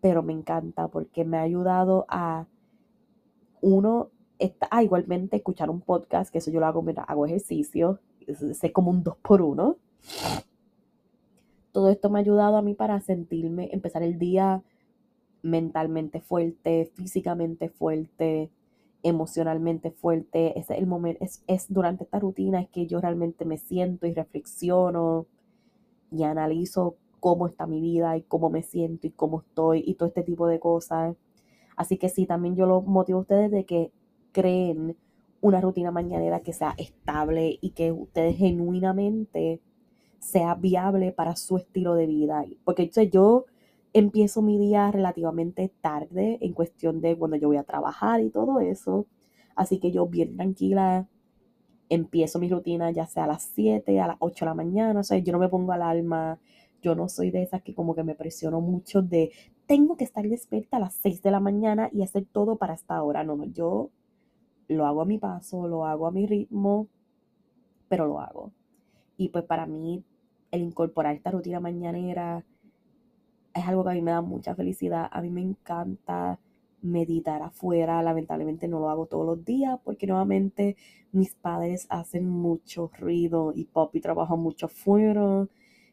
[0.00, 2.46] pero me encanta porque me ha ayudado a
[3.60, 4.10] uno,
[4.70, 8.40] ah, igualmente escuchar un podcast, que eso yo lo hago mientras hago ejercicio, es,
[8.72, 9.76] como un dos por uno.
[11.72, 14.62] Todo esto me ha ayudado a mí para sentirme, empezar el día
[15.42, 18.50] mentalmente fuerte, físicamente fuerte,
[19.02, 20.58] emocionalmente fuerte.
[20.58, 24.14] es el momento, es, es durante esta rutina es que yo realmente me siento y
[24.14, 25.26] reflexiono
[26.10, 30.08] y analizo cómo está mi vida y cómo me siento y cómo estoy y todo
[30.08, 31.16] este tipo de cosas.
[31.76, 33.92] Así que sí, también yo lo motivo a ustedes de que
[34.36, 34.98] creen
[35.40, 39.62] una rutina mañanera que sea estable y que ustedes genuinamente
[40.18, 42.44] sea viable para su estilo de vida.
[42.62, 43.46] Porque yo
[43.94, 48.60] empiezo mi día relativamente tarde en cuestión de cuando yo voy a trabajar y todo
[48.60, 49.06] eso.
[49.54, 51.08] Así que yo bien tranquila
[51.88, 55.00] empiezo mi rutina ya sea a las 7, a las 8 de la mañana.
[55.00, 56.38] O sea, yo no me pongo alarma.
[56.82, 59.32] Yo no soy de esas que como que me presiono mucho de
[59.66, 63.02] tengo que estar despierta a las 6 de la mañana y hacer todo para esta
[63.02, 63.24] hora.
[63.24, 63.90] No, no, yo
[64.68, 66.88] lo hago a mi paso, lo hago a mi ritmo,
[67.88, 68.52] pero lo hago.
[69.16, 70.04] Y pues para mí
[70.50, 72.44] el incorporar esta rutina mañanera
[73.54, 75.08] es algo que a mí me da mucha felicidad.
[75.10, 76.38] A mí me encanta
[76.82, 78.02] meditar afuera.
[78.02, 80.76] Lamentablemente no lo hago todos los días porque nuevamente
[81.12, 85.48] mis padres hacen mucho ruido y Poppy trabaja mucho afuera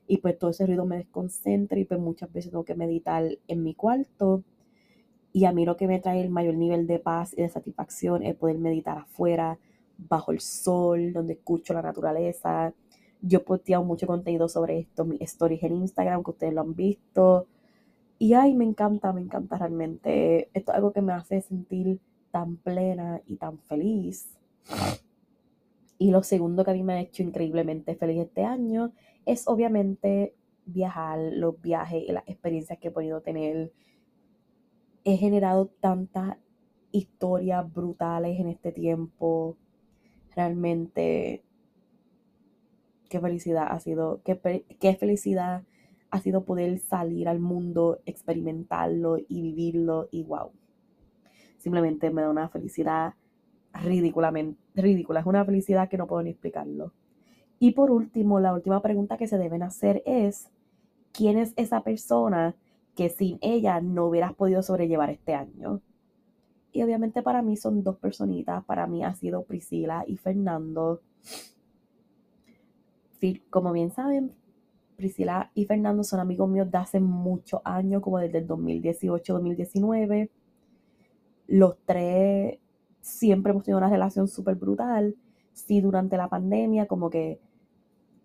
[0.08, 3.64] y pues todo ese ruido me desconcentra y pues muchas veces tengo que meditar en
[3.64, 4.44] mi cuarto.
[5.34, 8.24] Y a mí lo que me trae el mayor nivel de paz y de satisfacción
[8.24, 9.58] es poder meditar afuera,
[9.98, 12.74] bajo el sol, donde escucho la naturaleza.
[13.22, 16.76] Yo he posteado mucho contenido sobre esto, mis stories en Instagram, que ustedes lo han
[16.76, 17.48] visto.
[18.20, 20.50] Y ay, me encanta, me encanta realmente.
[20.54, 22.00] Esto es algo que me hace sentir
[22.32, 24.38] tan plena y tan feliz.
[25.98, 28.92] Y lo segundo que a mí me ha hecho increíblemente feliz este año
[29.26, 33.72] es obviamente viajar, los viajes y las experiencias que he podido tener.
[35.04, 36.38] He generado tantas
[36.92, 39.58] historias brutales en este tiempo.
[40.36, 41.44] Realmente,
[43.10, 45.64] qué felicidad ha sido, qué, qué felicidad
[46.10, 50.52] ha sido poder salir al mundo, experimentarlo y vivirlo y wow.
[51.58, 53.16] Simplemente me da una felicidad
[53.74, 54.32] ridícula.
[55.20, 56.94] Es una felicidad que no puedo ni explicarlo.
[57.60, 60.50] Y por último, la última pregunta que se deben hacer es,
[61.12, 62.56] ¿quién es esa persona
[62.96, 65.82] que sin ella no hubieras podido sobrellevar este año?
[66.72, 68.64] Y obviamente para mí son dos personitas.
[68.66, 71.02] Para mí ha sido Priscila y Fernando.
[73.50, 74.34] Como bien saben,
[74.98, 80.30] Priscila y Fernando son amigos míos de hace muchos años, como desde el 2018-2019.
[81.48, 82.58] Los tres
[83.02, 85.16] siempre hemos tenido una relación súper brutal.
[85.54, 87.40] Sí, durante la pandemia como que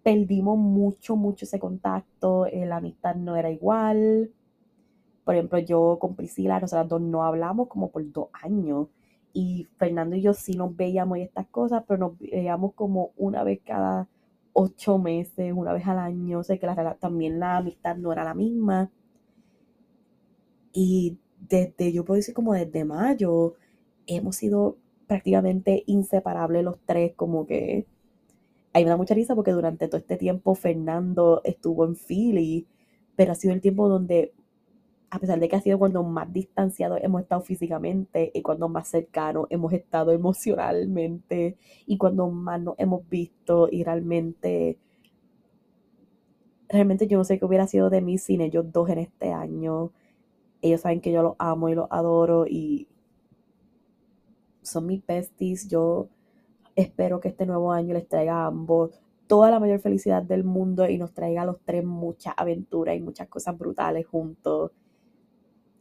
[0.02, 4.30] perdimos mucho, mucho ese contacto, eh, la amistad no era igual.
[5.28, 8.88] Por ejemplo, yo con Priscila, nosotros dos no hablamos como por dos años.
[9.34, 13.44] Y Fernando y yo sí nos veíamos y estas cosas, pero nos veíamos como una
[13.44, 14.08] vez cada
[14.54, 16.42] ocho meses, una vez al año.
[16.42, 18.90] Sea que la, también la amistad no era la misma.
[20.72, 23.52] Y desde, yo puedo decir como desde mayo,
[24.06, 27.84] hemos sido prácticamente inseparables los tres, como que
[28.72, 32.66] me da mucha risa porque durante todo este tiempo Fernando estuvo en Philly,
[33.14, 34.32] pero ha sido el tiempo donde,
[35.10, 38.88] a pesar de que ha sido cuando más distanciados hemos estado físicamente y cuando más
[38.88, 41.56] cercanos hemos estado emocionalmente
[41.86, 44.78] y cuando más nos hemos visto y realmente,
[46.68, 49.92] realmente yo no sé qué hubiera sido de mí sin ellos dos en este año.
[50.60, 52.88] Ellos saben que yo los amo y los adoro y
[54.62, 55.68] son mis besties.
[55.68, 56.08] Yo
[56.76, 60.88] espero que este nuevo año les traiga a ambos toda la mayor felicidad del mundo
[60.88, 64.72] y nos traiga a los tres mucha aventura y muchas cosas brutales juntos.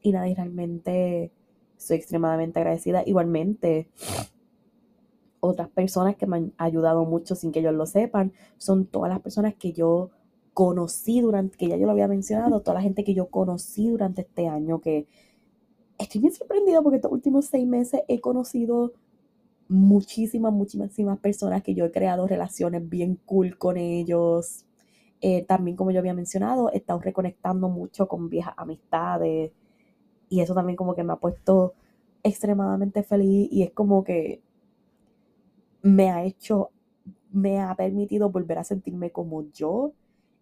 [0.02, 1.32] Y nada, y realmente
[1.78, 3.04] soy extremadamente agradecida.
[3.06, 3.90] Igualmente,
[5.40, 9.22] otras personas que me han ayudado mucho sin que ellos lo sepan son todas las
[9.22, 10.10] personas que yo
[10.54, 14.22] conocí durante, que ya yo lo había mencionado, toda la gente que yo conocí durante
[14.22, 15.08] este año, que
[16.00, 18.94] estoy bien sorprendida porque estos últimos seis meses he conocido
[19.68, 24.66] muchísimas, muchísimas personas que yo he creado relaciones bien cool con ellos.
[25.22, 29.52] Eh, también, como yo había mencionado, he estado reconectando mucho con viejas amistades
[30.30, 31.74] y eso también como que me ha puesto
[32.24, 34.42] extremadamente feliz y es como que
[35.82, 36.72] me ha hecho,
[37.32, 39.94] me ha permitido volver a sentirme como yo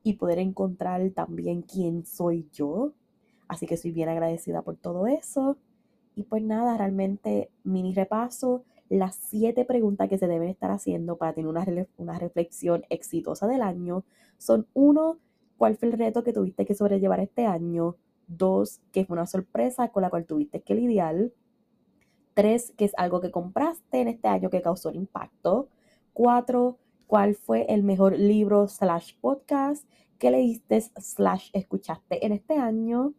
[0.04, 2.94] y poder encontrar también quién soy yo.
[3.48, 5.58] Así que soy bien agradecida por todo eso.
[6.16, 11.34] Y pues nada, realmente mini repaso las siete preguntas que se deben estar haciendo para
[11.34, 11.66] tener una,
[11.98, 14.04] una reflexión exitosa del año
[14.38, 15.18] son uno,
[15.58, 17.96] ¿cuál fue el reto que tuviste que sobrellevar este año?
[18.28, 21.32] Dos, ¿qué fue una sorpresa con la cual tuviste que lidiar?
[22.34, 25.70] Tres, ¿qué es algo que compraste en este año que causó el impacto?
[26.14, 33.14] Cuatro, ¿cuál fue el mejor libro slash podcast que leíste slash escuchaste en este año?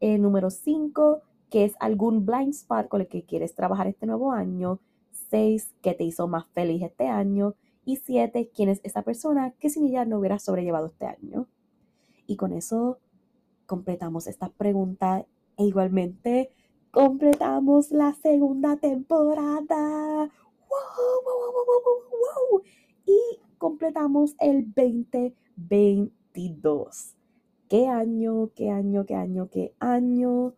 [0.00, 4.32] Eh, número cinco, ¿qué es algún blind spot con el que quieres trabajar este nuevo
[4.32, 4.80] año?
[5.12, 7.54] Seis, ¿qué te hizo más feliz este año?
[7.84, 11.46] Y siete, ¿quién es esa persona que sin ella no hubiera sobrellevado este año?
[12.26, 12.98] Y con eso
[13.66, 15.24] completamos esta pregunta
[15.56, 16.50] e igualmente
[16.94, 20.30] completamos la segunda temporada.
[20.70, 21.42] ¡Wow, wow,
[22.22, 22.62] wow,
[23.04, 23.18] y
[23.58, 27.16] completamos el 2022.
[27.68, 30.54] ¿Qué año, qué año, qué año, qué año?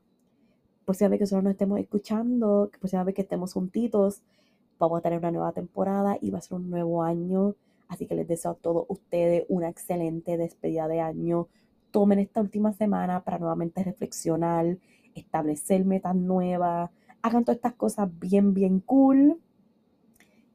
[0.84, 4.20] Por si vez que solo nos estemos escuchando, por si vez que estemos juntitos,
[4.78, 7.54] vamos a tener una nueva temporada y va a ser un nuevo año.
[7.88, 11.48] Así que les deseo a todos ustedes una excelente despedida de año.
[11.96, 14.76] Tomen esta última semana para nuevamente reflexionar,
[15.14, 16.90] establecer metas nuevas,
[17.22, 19.40] hagan todas estas cosas bien, bien cool.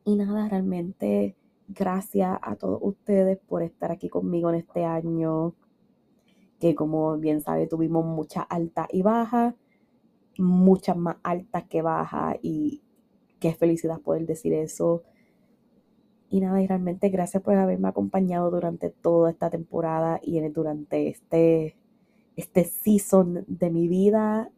[0.06, 1.36] Y nada, realmente
[1.68, 5.56] gracias a todos ustedes por estar aquí conmigo en este año,
[6.60, 9.56] que como bien sabe tuvimos muchas altas y bajas,
[10.38, 12.84] muchas más altas que bajas y
[13.40, 15.02] qué felicidad poder decir eso.
[16.34, 21.76] Y nada, y realmente gracias por haberme acompañado durante toda esta temporada y durante este,
[22.38, 24.50] este season de mi vida.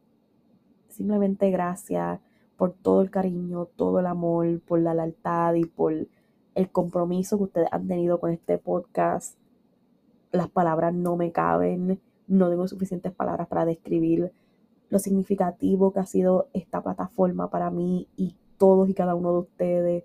[0.90, 2.20] Simplemente gracias
[2.58, 6.08] por todo el cariño, todo el amor, por la lealtad y por
[6.54, 9.36] el compromiso que ustedes han tenido con este podcast.
[10.32, 14.32] Las palabras no me caben, no tengo suficientes palabras para describir
[14.90, 19.40] lo significativo que ha sido esta plataforma para mí y todos y cada uno de
[19.40, 20.04] ustedes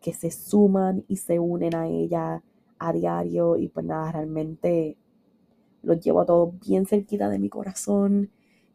[0.00, 2.42] que se suman y se unen a ella
[2.78, 4.96] a diario y pues nada, realmente
[5.82, 8.30] los llevo a todos bien cerquita de mi corazón,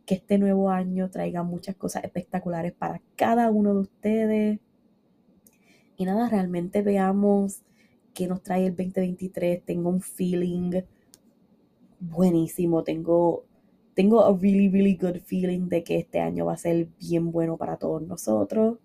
[0.05, 4.59] que este nuevo año traiga muchas cosas espectaculares para cada uno de ustedes.
[5.97, 7.61] Y nada, realmente veamos
[8.13, 9.63] qué nos trae el 2023.
[9.63, 10.83] Tengo un feeling
[11.99, 13.45] buenísimo, tengo
[13.95, 17.57] tengo a really, really good feeling de que este año va a ser bien bueno
[17.57, 18.77] para todos nosotros.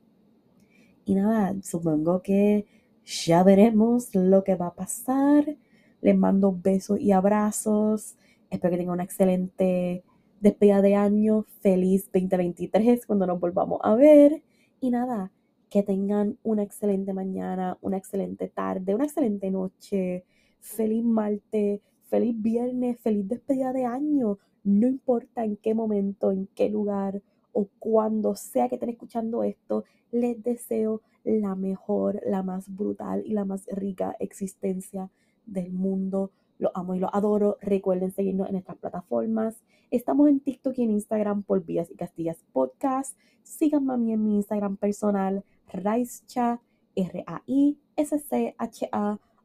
[1.04, 2.66] Y nada, supongo que
[3.04, 5.56] ya veremos lo que va a pasar.
[6.00, 8.16] Les mando besos y abrazos.
[8.50, 10.04] Espero que tengan una excelente
[10.40, 11.44] despedida de año.
[11.60, 14.42] Feliz 2023 cuando nos volvamos a ver.
[14.80, 15.32] Y nada,
[15.68, 20.24] que tengan una excelente mañana, una excelente tarde, una excelente noche.
[20.60, 24.38] Feliz martes, feliz viernes, feliz despedida de año.
[24.64, 27.22] No importa en qué momento, en qué lugar
[27.52, 33.32] o cuando sea que estén escuchando esto, les deseo la mejor, la más brutal y
[33.32, 35.10] la más rica existencia
[35.46, 36.30] del mundo.
[36.58, 37.56] Los amo y los adoro.
[37.60, 39.62] Recuerden seguirnos en nuestras plataformas.
[39.90, 43.16] Estamos en TikTok y en Instagram por Vías y Castillas Podcast.
[43.42, 45.42] Síganme a mí en mi Instagram personal,
[45.72, 46.60] Raischa,
[46.94, 47.78] R-A-I-S-C-H-A,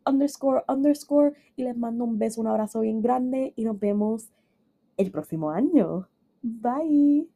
[0.06, 1.34] underscore, underscore.
[1.56, 4.30] Y les mando un beso, un abrazo bien grande y nos vemos
[4.98, 6.08] el próximo año.
[6.42, 7.35] Bye.